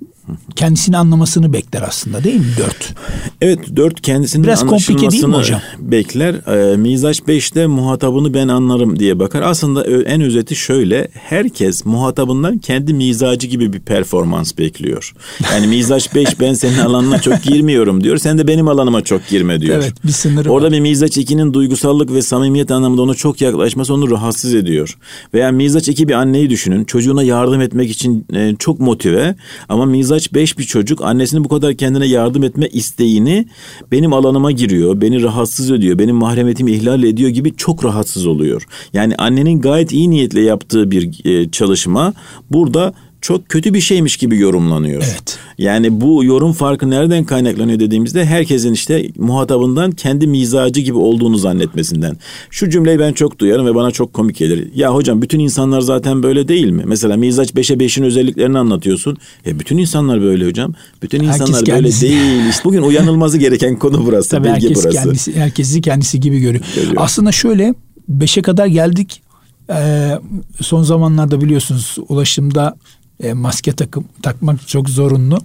[0.56, 2.94] kendisini anlamasını bekler aslında değil mi dört?
[3.40, 5.60] Evet dört kendisinin Biraz komplike değil mi hocam?
[5.78, 6.34] bekler.
[6.72, 9.42] E, Mizaç beşte muhatabını ben anlarım diye bakar.
[9.42, 15.14] Aslında en özeti şöyle herkes muhatabından kendi mizacı gibi bir performans bekliyor.
[15.52, 18.16] Yani Mizaç beş ben senin alanına çok girmiyorum diyor.
[18.16, 19.76] Sen de benim alanıma çok girme diyor.
[19.76, 20.72] Evet bir sınırı Orada var.
[20.72, 24.96] bir Mizaç ikinin duygusallık ve samimiyet anlamında ona çok yaklaşması onu rahatsız ediyor.
[25.34, 26.84] Veya Mizaç iki bir anneyi düşünün.
[26.84, 29.34] Çocuğuna yardım etmek için e, çok motive
[29.68, 33.46] ama Mizaç kaç beş bir çocuk annesinin bu kadar kendine yardım etme isteğini
[33.92, 38.66] benim alanıma giriyor, beni rahatsız ediyor, benim mahremiyetimi ihlal ediyor gibi çok rahatsız oluyor.
[38.92, 42.14] Yani annenin gayet iyi niyetle yaptığı bir e, çalışma
[42.50, 45.02] burada çok kötü bir şeymiş gibi yorumlanıyor.
[45.06, 45.38] Evet.
[45.58, 52.16] Yani bu yorum farkı nereden kaynaklanıyor dediğimizde herkesin işte muhatabından kendi mizacı gibi olduğunu zannetmesinden.
[52.50, 54.68] Şu cümleyi ben çok duyarım ve bana çok komik gelir.
[54.74, 56.82] Ya hocam bütün insanlar zaten böyle değil mi?
[56.86, 59.16] Mesela mizaç 5'e 5'in özelliklerini anlatıyorsun.
[59.46, 60.74] E bütün insanlar böyle hocam.
[61.02, 62.02] Bütün insanlar herkes böyle kendisi.
[62.08, 62.48] değil.
[62.50, 64.30] İşte bugün uyanılması gereken konu burası.
[64.30, 65.02] Tabii bilgi herkes burası.
[65.02, 66.64] Kendisi, herkesi kendisi gibi görüyor.
[66.76, 66.94] görüyor.
[66.96, 67.74] Aslında şöyle
[68.10, 69.22] 5'e kadar geldik.
[69.70, 70.18] Ee,
[70.60, 72.76] son zamanlarda biliyorsunuz ulaşımda
[73.22, 75.38] e, maske takım takmak çok zorunlu.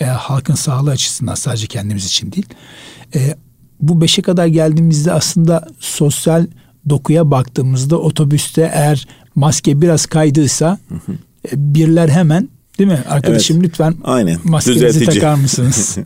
[0.00, 2.46] E, halkın sağlığı açısından sadece kendimiz için değil.
[3.14, 3.36] E,
[3.80, 6.46] bu beşe kadar geldiğimizde aslında sosyal
[6.88, 10.78] dokuya baktığımızda otobüste eğer maske biraz kaydıysa
[11.52, 13.02] e, birler hemen Değil mi?
[13.08, 13.66] Arkadaşım evet.
[13.66, 14.38] lütfen Aynen.
[14.44, 15.20] maskenizi Düzeltici.
[15.20, 15.98] takar mısınız?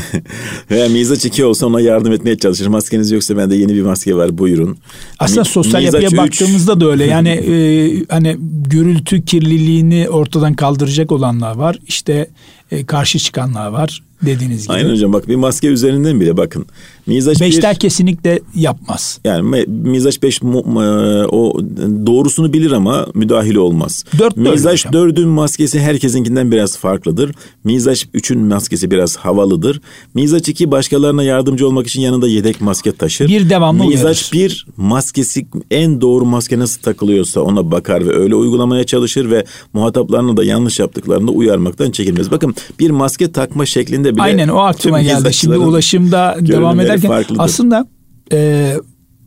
[0.70, 2.66] Veya mizaç 2 olsa ona yardım etmeye çalışır.
[2.66, 4.78] Maskeniz yoksa bende yeni bir maske var buyurun.
[5.18, 6.16] Aslında Mi, sosyal yapıya üç...
[6.16, 7.04] baktığımızda da öyle.
[7.04, 8.36] Yani e, hani
[8.68, 11.78] gürültü kirliliğini ortadan kaldıracak olanlar var.
[11.86, 12.30] İşte
[12.70, 14.72] e, karşı çıkanlar var dediğiniz gibi.
[14.72, 16.66] Aynen hocam bak bir maske üzerinden bile bakın.
[17.06, 19.20] Mizaç Beşler bir, kesinlikle yapmaz.
[19.24, 21.60] Yani Mizaç 5 o
[22.06, 24.04] doğrusunu bilir ama müdahil olmaz.
[24.18, 27.34] Dört Mizaç 4'ün maskesi herkesinkinden biraz farklıdır.
[27.64, 29.80] Mizaç 3'ün maskesi biraz havalıdır.
[30.14, 33.28] Mizaç 2 başkalarına yardımcı olmak için yanında yedek maske taşır.
[33.28, 38.84] Bir devamlı Mizaç 1 maskesi en doğru maske nasıl takılıyorsa ona bakar ve öyle uygulamaya
[38.84, 42.30] çalışır ve muhataplarına da yanlış yaptıklarında uyarmaktan çekinmez.
[42.30, 45.34] Bakın bir maske takma şeklinde bile Aynen o aklıma geldi.
[45.34, 47.40] Şimdi ulaşımda devam ederken farklıdır.
[47.40, 47.86] aslında
[48.32, 48.74] e,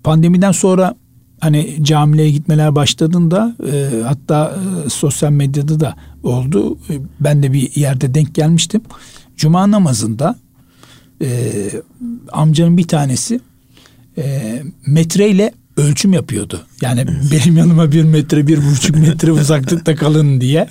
[0.04, 0.96] pandemiden sonra
[1.40, 6.78] hani camilere gitmeler başladığında e, hatta e, sosyal medyada da oldu.
[6.90, 8.82] E, ben de bir yerde denk gelmiştim.
[9.38, 10.36] Cuma namazında
[11.22, 11.52] e,
[12.32, 13.40] amcanın bir tanesi
[14.18, 16.67] e, metreyle ölçüm yapıyordu.
[16.82, 20.68] Yani benim yanıma bir metre, bir buçuk metre uzaklıkta kalın diye.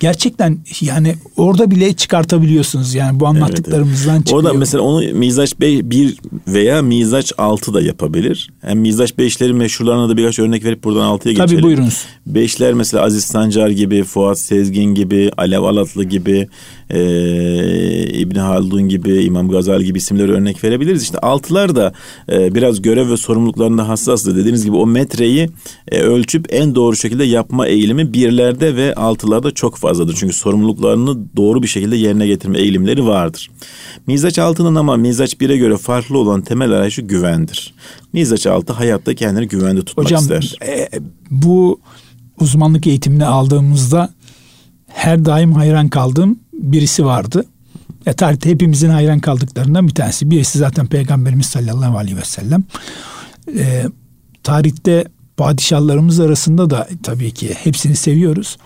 [0.00, 2.94] Gerçekten yani orada bile çıkartabiliyorsunuz.
[2.94, 4.34] Yani bu anlattıklarımızdan evet, evet.
[4.34, 6.16] Orada mesela onu Mizaç 1
[6.48, 8.50] veya Mizaç 6 da yapabilir.
[8.60, 11.46] Hem Mizaç 5'lerin meşhurlarına da birkaç örnek verip buradan 6'ya geçelim.
[11.46, 12.04] Tabii buyurunuz.
[12.32, 16.48] 5'ler mesela Aziz Sancar gibi, Fuat Sezgin gibi, Alev Alatlı gibi,
[16.90, 17.00] e,
[18.06, 21.02] İbni Haldun gibi, İmam Gazali gibi isimleri örnek verebiliriz.
[21.02, 21.92] İşte altılar da
[22.32, 24.36] e, biraz görev ve sorumluluklarında hassastı.
[24.36, 25.43] Dediğiniz gibi o metreyi
[25.88, 30.16] e, ölçüp en doğru şekilde yapma eğilimi birlerde ve altılarda çok fazladır.
[30.18, 33.50] Çünkü sorumluluklarını doğru bir şekilde yerine getirme eğilimleri vardır.
[34.06, 37.74] Mizaç altının ama mizaç bire göre farklı olan temel arayışı güvendir.
[38.12, 40.56] Mizaç altı hayatta kendini güvende tutmak Hocam, ister.
[40.66, 40.88] E,
[41.30, 41.80] bu
[42.40, 44.10] uzmanlık eğitimini aldığımızda
[44.86, 47.44] her daim hayran kaldığım birisi vardı.
[48.06, 50.30] E, tarihte hepimizin hayran kaldıklarından bir tanesi.
[50.30, 52.64] Birisi zaten Peygamberimiz sallallahu aleyhi ve sellem.
[53.58, 53.84] E,
[54.42, 55.04] tarihte
[55.36, 58.56] padişahlarımız arasında da tabii ki hepsini seviyoruz.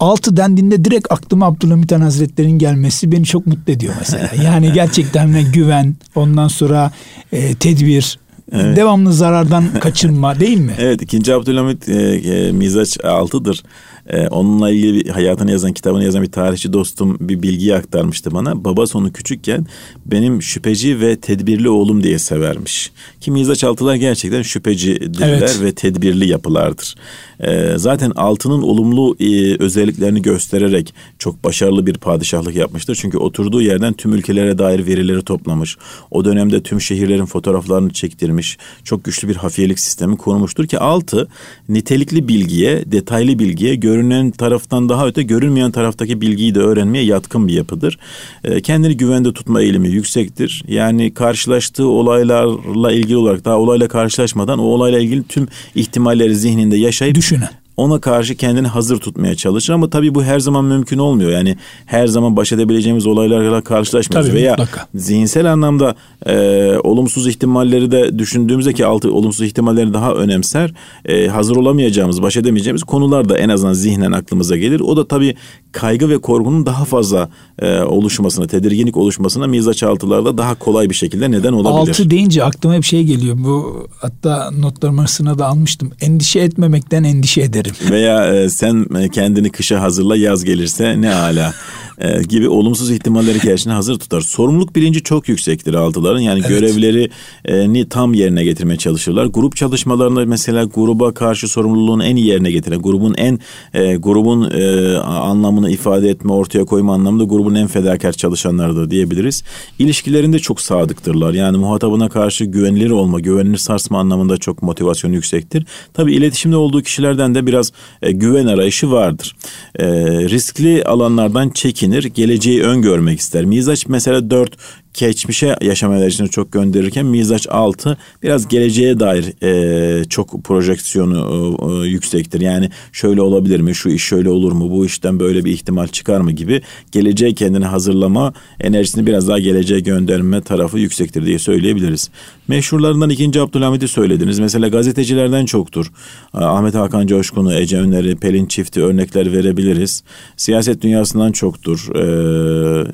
[0.00, 4.30] Altı dendiğinde direkt aklıma Abdülhamit Han Hazretleri'nin gelmesi beni çok mutlu ediyor mesela.
[4.44, 6.90] Yani gerçekten güven, ondan sonra
[7.32, 8.18] e, tedbir,
[8.52, 8.76] Evet.
[8.76, 10.72] Devamlı zarardan kaçınma değil mi?
[10.78, 13.62] Evet ikinci Abdülhamit e, e, mizaç altıdır.
[14.06, 18.64] E, onunla ilgili bir hayatını yazan kitabını yazan bir tarihçi dostum bir bilgiyi aktarmıştı bana.
[18.64, 19.66] Babası onu küçükken
[20.06, 22.92] benim şüpheci ve tedbirli oğlum diye severmiş.
[23.20, 25.60] Ki mizaç altılar gerçekten şüphecidirler evet.
[25.62, 26.94] ve tedbirli yapılardır.
[27.40, 32.94] E, zaten altının olumlu e, özelliklerini göstererek çok başarılı bir padişahlık yapmıştır.
[32.94, 35.76] Çünkü oturduğu yerden tüm ülkelere dair verileri toplamış.
[36.10, 38.58] O dönemde tüm şehirlerin fotoğraflarını çektirmiş.
[38.84, 41.28] Çok güçlü bir hafiyelik sistemi kurmuştur ki altı
[41.68, 47.52] nitelikli bilgiye, detaylı bilgiye, görünen taraftan daha öte görünmeyen taraftaki bilgiyi de öğrenmeye yatkın bir
[47.52, 47.98] yapıdır.
[48.44, 50.64] E, kendini güvende tutma eğilimi yüksektir.
[50.68, 57.14] Yani karşılaştığı olaylarla ilgili olarak daha olayla karşılaşmadan o olayla ilgili tüm ihtimalleri zihninde yaşayıp
[57.14, 61.30] düşünen ona karşı kendini hazır tutmaya çalışır ama tabii bu her zaman mümkün olmuyor.
[61.30, 61.56] Yani
[61.86, 64.86] her zaman baş edebileceğimiz olaylarla karşılaşmıyoruz tabii, veya mutlaka.
[64.94, 65.94] zihinsel anlamda
[66.26, 66.36] e,
[66.84, 70.74] olumsuz ihtimalleri de düşündüğümüzde ki altı olumsuz ihtimalleri daha önemser.
[71.04, 74.80] E, hazır olamayacağımız, baş edemeyeceğimiz konular da en azından zihnen aklımıza gelir.
[74.80, 75.34] O da tabii
[75.72, 81.30] kaygı ve korkunun daha fazla e, oluşmasına, tedirginlik oluşmasına mizaç altılarda daha kolay bir şekilde
[81.30, 81.90] neden olabilir.
[81.90, 83.36] Altı deyince aklıma bir şey geliyor.
[83.38, 85.92] Bu hatta notlarım arasına da almıştım.
[86.00, 87.90] Endişe etmemekten endişe ederim.
[87.90, 91.54] Veya e, sen e, kendini kışa hazırla yaz gelirse ne ala
[91.98, 94.20] e, gibi olumsuz ihtimalleri karşına hazır tutar.
[94.20, 96.20] Sorumluluk bilinci çok yüksektir altıların.
[96.20, 96.48] Yani evet.
[96.48, 99.26] görevlerini tam yerine getirmeye çalışırlar.
[99.26, 103.38] Grup çalışmalarında mesela gruba karşı sorumluluğun en iyi yerine getiren, grubun en
[103.74, 109.42] e, grubun e, anlamını ifade etme, ortaya koyma anlamında grubun en fedakar çalışanlarıdır diyebiliriz.
[109.78, 111.34] İlişkilerinde çok sadıktırlar.
[111.34, 115.66] Yani muhatabına karşı güvenilir olma, güvenilir sarsma anlamında çok motivasyon yüksektir.
[115.94, 119.36] Tabii iletişimde olduğu kişilerden de biraz e, güven arayışı vardır.
[119.78, 119.86] E,
[120.28, 123.44] riskli alanlardan çekin çekinir, geleceği öngörmek ister.
[123.44, 124.56] Mizaç mesela dört
[124.94, 132.40] geçmişe yaşam enerjisini çok gönderirken mizaç altı biraz geleceğe dair e, çok projeksiyonu e, yüksektir.
[132.40, 136.20] Yani şöyle olabilir mi, şu iş şöyle olur mu, bu işten böyle bir ihtimal çıkar
[136.20, 142.10] mı gibi geleceğe kendini hazırlama enerjisini biraz daha geleceğe gönderme tarafı yüksektir diye söyleyebiliriz.
[142.48, 144.38] Meşhurlarından ikinci Abdülhamit'i söylediniz.
[144.38, 145.92] Mesela gazetecilerden çoktur.
[146.32, 150.02] Ahmet Hakan Coşkun'u, Ece Öner'i, Pelin Çift'i örnekler verebiliriz.
[150.36, 151.88] Siyaset dünyasından çoktur.
[151.94, 152.84] Ee,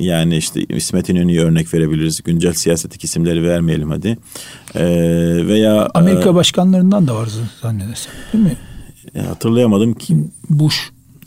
[0.00, 2.20] yani işte İsmet İnönü'yü örnek verebiliriz.
[2.24, 4.18] Güncel siyasetteki isimleri vermeyelim hadi.
[4.74, 4.84] Ee,
[5.46, 7.28] veya Amerika e, başkanlarından da var
[7.62, 8.56] zannedersem değil mi?
[9.14, 10.16] E, hatırlayamadım ki.
[10.50, 10.78] Bush.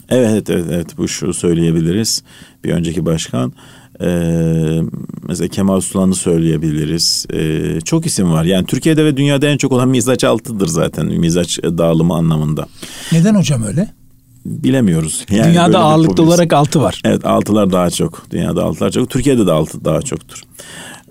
[0.09, 2.23] Evet evet evet Bush'u söyleyebiliriz.
[2.63, 3.53] Bir önceki başkan.
[4.01, 4.81] Ee,
[5.27, 7.25] mesela Kemal Sunal'ı söyleyebiliriz.
[7.33, 8.43] Ee, çok isim var.
[8.43, 11.05] Yani Türkiye'de ve dünyada en çok olan mizaç altıdır zaten.
[11.05, 12.67] Mizaç dağılımı anlamında.
[13.11, 14.00] Neden hocam öyle?
[14.45, 15.25] Bilemiyoruz.
[15.29, 17.01] Yani Dünyada ağırlıklı olarak altı var.
[17.05, 18.23] Evet altılar daha çok.
[18.31, 19.09] Dünyada altılar çok.
[19.09, 20.43] Türkiye'de de altı daha çoktur.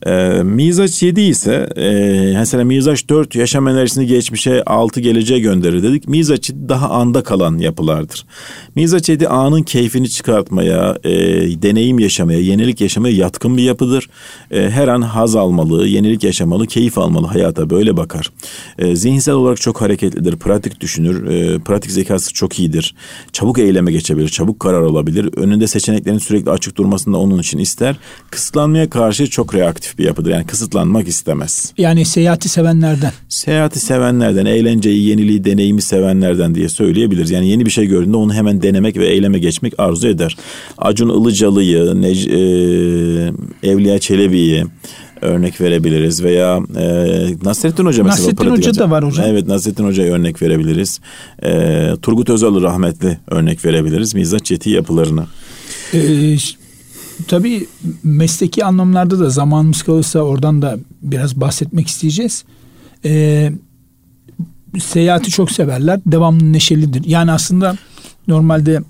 [0.06, 1.90] E, Mizaç 7 ise e,
[2.38, 6.08] mesela Mizaç 4 yaşam enerjisini geçmişe 6 geleceğe gönderir dedik.
[6.08, 8.24] Mizaç 7 daha anda kalan yapılardır.
[8.74, 11.12] Mizaç 7 anın keyfini çıkartmaya, e,
[11.62, 14.10] deneyim yaşamaya, yenilik yaşamaya yatkın bir yapıdır.
[14.50, 18.30] E, her an haz almalı, yenilik yaşamalı, keyif almalı hayata böyle bakar.
[18.78, 22.94] E, zihinsel olarak çok hareketlidir, pratik düşünür, e, pratik zekası çok iyidir.
[23.32, 25.30] Çabuk eyleme geçebilir, çabuk karar alabilir.
[25.36, 27.96] Önünde seçeneklerin sürekli açık durmasını da onun için ister.
[28.30, 30.30] Kısıtlanmaya karşı çok reaktif aktif bir yapıdır.
[30.30, 31.72] Yani kısıtlanmak istemez.
[31.78, 33.12] Yani seyahati sevenlerden.
[33.28, 37.30] Seyahati sevenlerden, eğlenceyi, yeniliği, deneyimi sevenlerden diye söyleyebiliriz.
[37.30, 40.36] Yani yeni bir şey gördüğünde onu hemen denemek ve eyleme geçmek arzu eder.
[40.78, 42.30] Acun Ilıcalı'yı, Nec-
[43.62, 44.64] e, Evliya Çelebi'yi,
[45.20, 46.84] örnek verebiliriz veya e,
[47.44, 48.28] Nasrettin Hoca mesela.
[48.28, 49.26] Nasrettin Hoca da var hocam.
[49.28, 51.00] Evet Nasrettin Hoca'ya örnek verebiliriz.
[51.42, 54.14] E, Turgut Özal rahmetli örnek verebiliriz.
[54.14, 55.24] Mizaç yeti yapılarını.
[55.94, 56.36] Ee,
[57.28, 57.66] tabii
[58.02, 62.44] mesleki anlamlarda da zamanımız kalırsa oradan da biraz bahsetmek isteyeceğiz.
[63.04, 63.52] Ee,
[64.78, 66.00] seyahati çok severler.
[66.06, 67.04] Devamlı neşelidir.
[67.04, 67.76] Yani aslında
[68.28, 68.82] normalde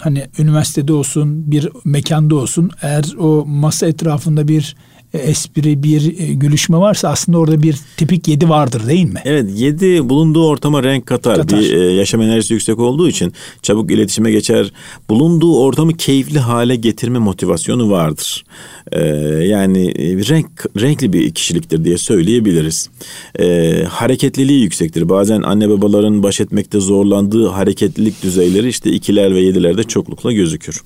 [0.00, 4.76] hani üniversitede olsun, bir mekanda olsun eğer o masa etrafında bir
[5.18, 9.20] espri, bir e, gülüşme varsa aslında orada bir tipik yedi vardır değil mi?
[9.24, 11.36] Evet yedi bulunduğu ortama renk katar.
[11.36, 11.60] katar.
[11.60, 13.32] Bir e, yaşam enerjisi yüksek olduğu için
[13.62, 14.72] çabuk iletişime geçer.
[15.08, 18.44] Bulunduğu ortamı keyifli hale getirme motivasyonu vardır.
[18.92, 19.00] Ee,
[19.44, 19.94] yani
[20.28, 20.46] renk
[20.80, 22.90] renkli bir kişiliktir diye söyleyebiliriz.
[23.40, 25.08] Ee, hareketliliği yüksektir.
[25.08, 30.82] Bazen anne babaların baş etmekte zorlandığı hareketlilik düzeyleri işte ikiler ve yedilerde çoklukla gözükür.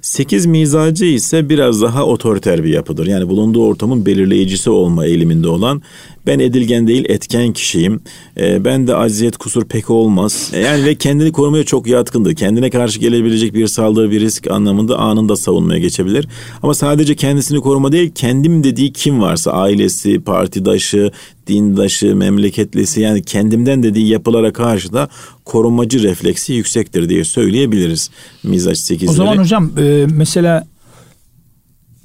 [0.00, 3.06] Sekiz mizacı ise biraz daha otoriter bir yapıdır.
[3.06, 5.82] Yani bulunduğu ortamın belirleyicisi olma eğiliminde olan
[6.26, 8.00] ben edilgen değil etken kişiyim.
[8.40, 10.50] E, ben de aziyet kusur pek olmaz.
[10.52, 12.34] E, yani ve kendini korumaya çok yatkındır.
[12.34, 16.28] Kendine karşı gelebilecek bir saldırı bir risk anlamında anında savunmaya geçebilir.
[16.62, 21.10] Ama sadece kendisini koruma değil kendim dediği kim varsa ailesi, partidaşı,
[21.46, 25.08] dindaşı, memleketlisi yani kendimden dediği yapılara karşı da
[25.44, 28.10] korumacı refleksi yüksektir diye söyleyebiliriz.
[28.42, 29.10] Mizaç 8'leri.
[29.10, 30.66] O zaman hocam e, mesela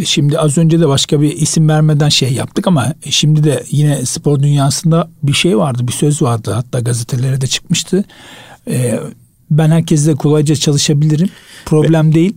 [0.04, 4.40] Şimdi az önce de başka bir isim vermeden şey yaptık ama şimdi de yine spor
[4.40, 6.52] dünyasında bir şey vardı, bir söz vardı.
[6.52, 8.04] Hatta gazetelere de çıkmıştı.
[8.68, 9.00] Ee,
[9.52, 11.30] ben herkesle kolayca çalışabilirim.
[11.66, 12.36] Problem Ve, değil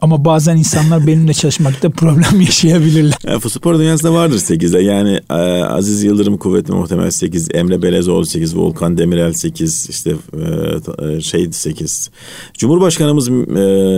[0.00, 3.18] ama bazen insanlar benimle çalışmakta problem yaşayabilirler.
[3.26, 4.82] Yani, spor dünyasında vardır 8'de.
[4.82, 10.14] Yani e, Aziz Yıldırım kuvvetli muhtemel 8, Emre Belezoğlu 8, Volkan Demirel 8, işte
[11.00, 12.10] e, e şey 8.
[12.54, 13.32] Cumhurbaşkanımız e,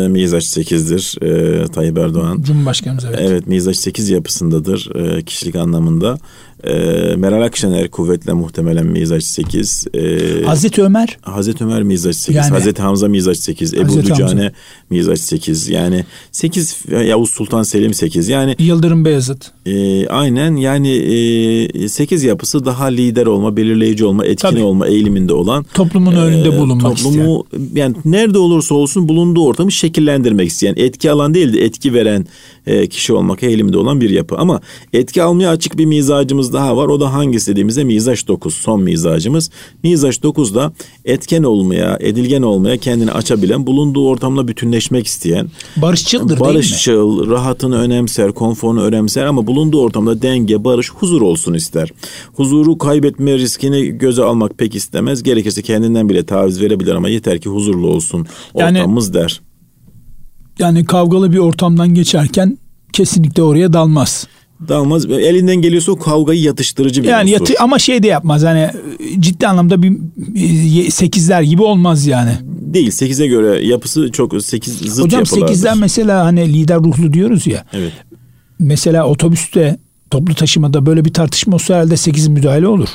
[0.08, 1.18] Mizaç 8'dir.
[1.22, 2.42] E, Tayyip Erdoğan.
[2.42, 3.18] Cumhurbaşkanımız evet.
[3.22, 6.18] Evet Mizaç 8 yapısındadır e, kişilik anlamında.
[6.64, 6.72] E,
[7.16, 9.86] Meral Akşener kuvvetle muhtemelen mizaç 8.
[9.94, 11.18] E, Hazreti Ömer?
[11.22, 12.36] Hazreti Ömer mizaç 8.
[12.36, 13.74] Yani, Hazreti Hamza mizaç 8.
[13.74, 14.52] Ebu Hazreti Dücane
[14.90, 15.68] mizaç 8.
[15.68, 18.28] Yani 8 Yavuz Sultan Selim 8.
[18.28, 19.50] Yani Yıldırım Beyazıt.
[19.66, 20.90] E, aynen yani
[21.84, 24.62] e, 8 yapısı daha lider olma, belirleyici olma, etkin Tabii.
[24.62, 25.66] olma eğiliminde olan.
[25.74, 27.68] Toplumun e, önünde bulunmak toplumu, isteyen.
[27.74, 32.26] Yani nerede olursa olsun bulunduğu ortamı şekillendirmek isteyen, etki alan değil de etki veren
[32.66, 34.36] e, kişi olmak eğiliminde olan bir yapı.
[34.36, 34.60] Ama
[34.92, 36.88] etki almaya açık bir mizacımız daha var.
[36.88, 39.50] O da hangisi dediğimizde mizaç 9 son mizacımız.
[39.82, 40.72] Mizaç 9 da
[41.04, 45.48] etken olmaya, edilgen olmaya kendini açabilen, bulunduğu ortamla bütünleşmek isteyen.
[45.76, 46.54] Barışçıldır barışçıl, değil mi?
[46.54, 51.92] Barışçıl, rahatını önemser, konforunu önemser ama bulunduğu ortamda denge, barış, huzur olsun ister.
[52.34, 55.22] Huzuru kaybetme riskini göze almak pek istemez.
[55.22, 59.40] Gerekirse kendinden bile taviz verebilir ama yeter ki huzurlu olsun ortamımız yani, der.
[60.58, 62.58] Yani kavgalı bir ortamdan geçerken
[62.92, 64.26] kesinlikle oraya dalmaz.
[64.68, 65.06] Dalmaz.
[65.06, 68.42] Elinden geliyorsa o kavgayı yatıştırıcı bir yani yatı, ama şey de yapmaz.
[68.42, 68.70] Hani
[69.20, 69.92] ciddi anlamda bir
[70.90, 72.32] sekizler gibi olmaz yani.
[72.44, 72.90] Değil.
[72.90, 77.64] Sekize göre yapısı çok sekiz zıt Hocam sekizler mesela hani lider ruhlu diyoruz ya.
[77.72, 77.92] Evet.
[78.58, 79.78] Mesela otobüste
[80.10, 82.88] toplu taşımada böyle bir tartışma olsa herhalde sekiz müdahale olur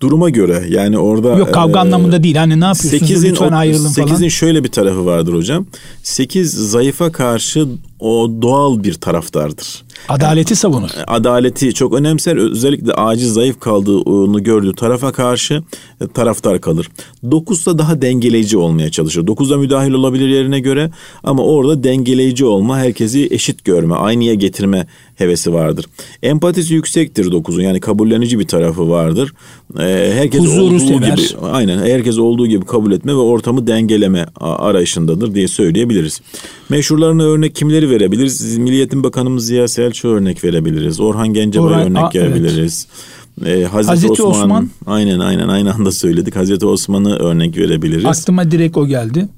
[0.00, 2.36] duruma göre yani orada Yok kavga e, anlamında değil.
[2.36, 3.08] Hani ne yapıyorsunuz?
[3.08, 4.06] Sekizin, Lütfen ayrılın falan.
[4.06, 5.66] Sekizin şöyle bir tarafı vardır hocam.
[6.02, 7.66] Sekiz zayıfa karşı
[8.00, 9.82] o doğal bir taraftardır.
[10.08, 10.90] Adaleti yani, savunur.
[11.06, 12.36] Adaleti çok önemser.
[12.36, 15.62] Özellikle aciz zayıf kaldığını gördüğü tarafa karşı
[16.00, 16.88] e, taraftar kalır.
[17.30, 19.26] Dokuzda daha dengeleyici olmaya çalışır.
[19.26, 20.90] Dokuzda müdahil olabilir yerine göre
[21.24, 24.86] ama orada dengeleyici olma, herkesi eşit görme, aynıya getirme
[25.16, 25.86] hevesi vardır.
[26.22, 29.32] Empatisi yüksektir dokuzun yani kabullenici bir tarafı vardır.
[29.78, 31.16] Ee, herkes Huzuru olduğu sever.
[31.16, 36.20] gibi aynen herkes olduğu gibi kabul etme ve ortamı dengeleme arayışındadır diye söyleyebiliriz.
[36.68, 38.58] Meşhurlarına örnek kimleri verebiliriz?
[38.58, 41.00] Milliyetin Bakanımız Ziya Selçuk örnek verebiliriz.
[41.00, 42.86] Orhan Gencebay'a örnek verebiliriz.
[42.90, 43.20] Evet.
[43.46, 44.70] Ee, Hazreti, Hazreti Osman, Osman.
[44.86, 46.36] aynen aynen aynı anda söyledik.
[46.36, 48.04] Hazreti Osman'ı örnek verebiliriz.
[48.04, 49.28] Aklıma direkt o geldi.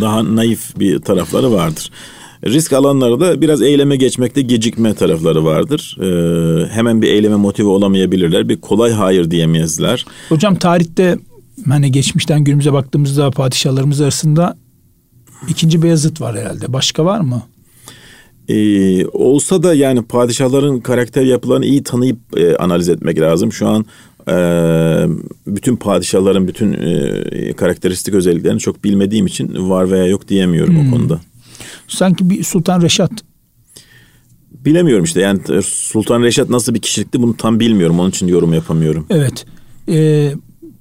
[0.00, 1.90] Daha naif bir tarafları vardır.
[2.46, 5.96] Risk alanları da biraz eyleme geçmekte gecikme tarafları vardır.
[6.00, 8.48] Ee, hemen bir eyleme motive olamayabilirler.
[8.48, 10.06] Bir kolay hayır diyemezler.
[10.28, 11.18] Hocam tarihte
[11.68, 14.56] hani geçmişten günümüze baktığımızda padişahlarımız arasında
[15.48, 16.72] ikinci Beyazıt var herhalde.
[16.72, 17.42] Başka var mı?
[18.48, 23.52] Ee, olsa da yani padişahların karakter yapılarını iyi tanıyıp e, analiz etmek lazım.
[23.52, 23.86] Şu an
[24.28, 24.34] e,
[25.46, 30.88] bütün padişahların bütün e, karakteristik özelliklerini çok bilmediğim için var veya yok diyemiyorum Hmm.
[30.88, 31.20] o konuda.
[31.88, 33.10] Sanki bir Sultan Reşat
[34.64, 38.00] Bilemiyorum işte yani Sultan Reşat nasıl bir kişilikti bunu tam bilmiyorum.
[38.00, 39.06] Onun için yorum yapamıyorum.
[39.10, 39.46] Evet.
[39.88, 40.32] Ee,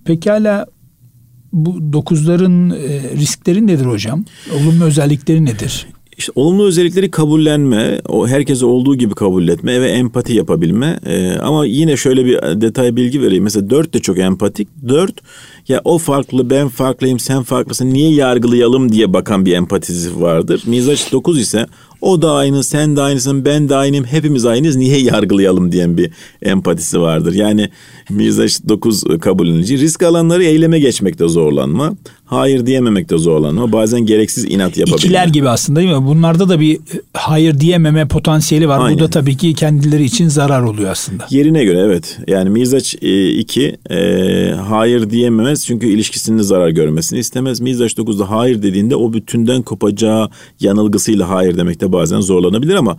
[0.05, 0.65] pekala
[1.53, 4.25] bu dokuzların e, riskleri nedir hocam?
[4.55, 5.87] Olumlu özellikleri nedir?
[6.17, 10.99] İşte olumlu özellikleri kabullenme, o herkese olduğu gibi kabul etme ve empati yapabilme.
[11.05, 13.43] Ee, ama yine şöyle bir detay bilgi vereyim.
[13.43, 14.67] Mesela dört de çok empatik.
[14.87, 15.13] Dört
[15.67, 20.63] ya o farklı ben farklıyım sen farklısın niye yargılayalım diye bakan bir empatisi vardır.
[20.65, 21.65] Mizaç dokuz ise
[22.01, 26.11] o da aynı sen de aynısın ben de aynıyım hepimiz aynıyız niye yargılayalım diyen bir
[26.41, 27.33] empatisi vardır.
[27.33, 27.69] Yani
[28.09, 31.93] mizaç dokuz kabulünücü risk alanları eyleme geçmekte zorlanma.
[32.31, 33.71] Hayır diyememekte zorlanma.
[33.71, 34.97] Bazen gereksiz inat yapabilme.
[34.97, 36.05] İkiler gibi aslında değil mi?
[36.05, 36.79] Bunlarda da bir e,
[37.13, 38.79] hayır diyememe potansiyeli var.
[38.79, 38.99] Aynen.
[38.99, 41.25] Bu da tabii ki kendileri için zarar oluyor aslında.
[41.29, 42.19] Yerine göre evet.
[42.27, 47.59] Yani mizaç 2 e, hayır diyememez çünkü ilişkisinin zarar görmesini istemez.
[47.59, 50.29] Mizaç 9'da hayır dediğinde o bütünden kopacağı
[50.59, 52.97] yanılgısıyla hayır demekte bazen zorlanabilir ama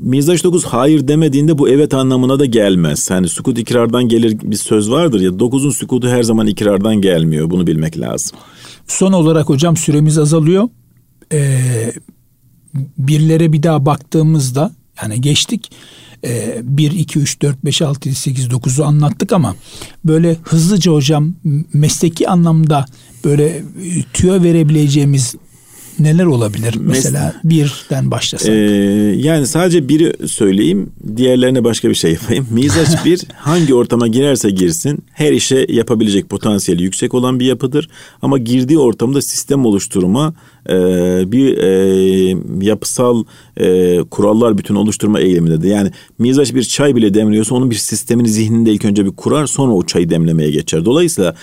[0.00, 3.10] Mizaç 9 hayır demediğinde bu evet anlamına da gelmez.
[3.10, 7.50] Hani sukut ikrardan gelir bir söz vardır ya 9'un sukutu her zaman ikrardan gelmiyor.
[7.50, 8.38] Bunu bilmek lazım.
[8.88, 10.68] Son olarak hocam süremiz azalıyor.
[11.32, 11.92] Ee,
[12.98, 14.72] birlere bir daha baktığımızda
[15.02, 15.70] yani geçtik.
[16.24, 19.56] Ee, 1, 2, 3, 4, 5, 6, 7, 8, 9'u anlattık ama
[20.04, 21.34] böyle hızlıca hocam
[21.72, 22.86] mesleki anlamda
[23.24, 23.62] böyle e,
[24.12, 25.34] tüyo verebileceğimiz
[26.00, 26.74] neler olabilir?
[26.80, 28.48] Mesela birden başlasak.
[28.48, 28.52] Ee,
[29.16, 32.46] yani sadece biri söyleyeyim, diğerlerine başka bir şey yapayım.
[32.50, 37.88] Mizaç bir hangi ortama girerse girsin her işe yapabilecek potansiyeli yüksek olan bir yapıdır.
[38.22, 40.34] Ama girdiği ortamda sistem oluşturma,
[40.70, 43.24] e, bir e, yapısal
[43.60, 45.68] e, kurallar bütün oluşturma eğilimindedir.
[45.68, 49.72] Yani mizaç bir çay bile demliyorsa onun bir sistemini zihninde ilk önce bir kurar sonra
[49.72, 50.84] o çayı demlemeye geçer.
[50.84, 51.34] Dolayısıyla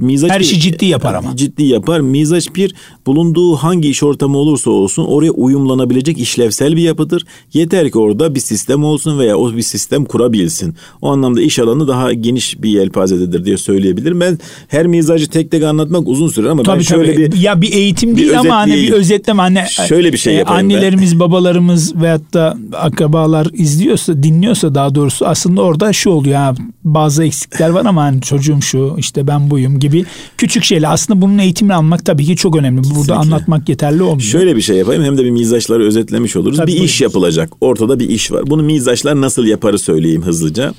[0.00, 1.36] mizaç Her bir- işi ciddi yapar ama.
[1.36, 2.00] ciddi yapar.
[2.00, 2.74] Mizaç bir
[3.06, 7.24] bulunduğu hangi iş ortamı olursa olsun oraya uyumlanabilecek işlevsel bir yapıdır.
[7.52, 10.74] Yeter ki orada bir sistem olsun veya o bir sistem kurabilsin.
[11.02, 14.20] O anlamda iş alanı daha geniş bir yelpazededir diye söyleyebilirim.
[14.20, 17.32] Ben her mizacı tek tek anlatmak uzun sürer ama ben Tabii şöyle tabii.
[17.32, 20.36] bir ya bir eğitim bir değil ama hani bir özetleme hani Şöyle bir şey e,
[20.36, 20.74] yapayım ben.
[20.74, 26.54] Annelerimiz, babalarımız veyahut da akrabalar izliyorsa, dinliyorsa daha doğrusu aslında orada şu oluyor ha
[26.84, 30.04] bazı eksikler var ama hani çocuğum şu, işte ben buyum gibi
[30.38, 30.92] küçük şeyler.
[30.92, 32.78] Aslında bunun eğitimini almak tabii ki çok önemli.
[32.78, 33.14] Burada Kesinlikle.
[33.14, 34.20] anlatmak yeterli olmuyor.
[34.20, 36.56] Şöyle bir şey yapayım hem de bir mizaçları özetlemiş oluruz.
[36.56, 37.12] Tabii, bir iş buyurun.
[37.12, 37.52] yapılacak.
[37.60, 38.42] Ortada bir iş var.
[38.46, 40.74] Bunu mizaçlar nasıl yaparı söyleyeyim hızlıca.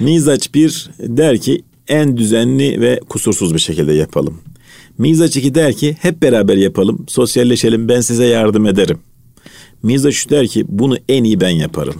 [0.00, 4.40] Mizaç bir der ki en düzenli ve kusursuz bir şekilde yapalım.
[4.98, 8.98] Mizaç 2 der ki hep beraber yapalım, sosyalleşelim, ben size yardım ederim.
[9.82, 11.94] Mizaç 3 der ki bunu en iyi ben yaparım.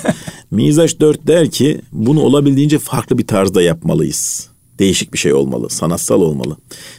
[0.50, 4.48] Mizaç 4 der ki bunu olabildiğince farklı bir tarzda yapmalıyız.
[4.78, 6.56] Değişik bir şey olmalı, sanatsal olmalı.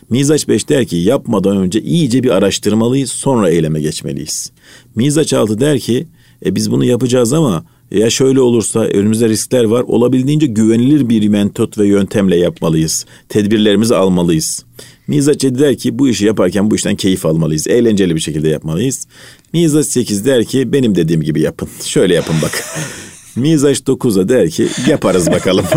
[0.10, 4.52] Mizaç 5 der ki yapmadan önce iyice bir araştırmalıyız, sonra eyleme geçmeliyiz.
[4.96, 6.08] Mizaç 6 der ki
[6.46, 9.82] e, biz bunu yapacağız ama ya şöyle olursa önümüzde riskler var.
[9.82, 13.06] Olabildiğince güvenilir bir metot ve yöntemle yapmalıyız.
[13.30, 14.66] Tedbirlerimizi almalıyız.
[15.08, 17.68] Mizaç 7 der ki bu işi yaparken bu işten keyif almalıyız.
[17.68, 19.08] Eğlenceli bir şekilde yapmalıyız.
[19.54, 21.70] Mizaç 8 der ki benim dediğim gibi yapın.
[21.84, 22.64] Şöyle yapın bak.
[23.36, 25.66] Mizaç 9'a der ki yaparız bakalım.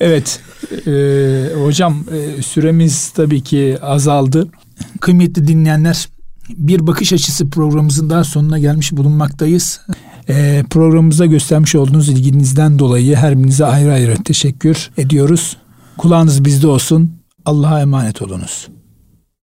[0.00, 0.40] Evet
[0.86, 0.92] e,
[1.64, 4.48] hocam e, süremiz tabii ki azaldı.
[5.00, 6.08] Kıymetli dinleyenler
[6.48, 9.80] bir bakış açısı programımızın daha sonuna gelmiş bulunmaktayız.
[10.28, 15.56] E, programımıza göstermiş olduğunuz ilginizden dolayı her birinize ayrı ayrı teşekkür ediyoruz.
[15.98, 17.21] Kulağınız bizde olsun.
[17.44, 18.68] Allah'a emanet olunuz.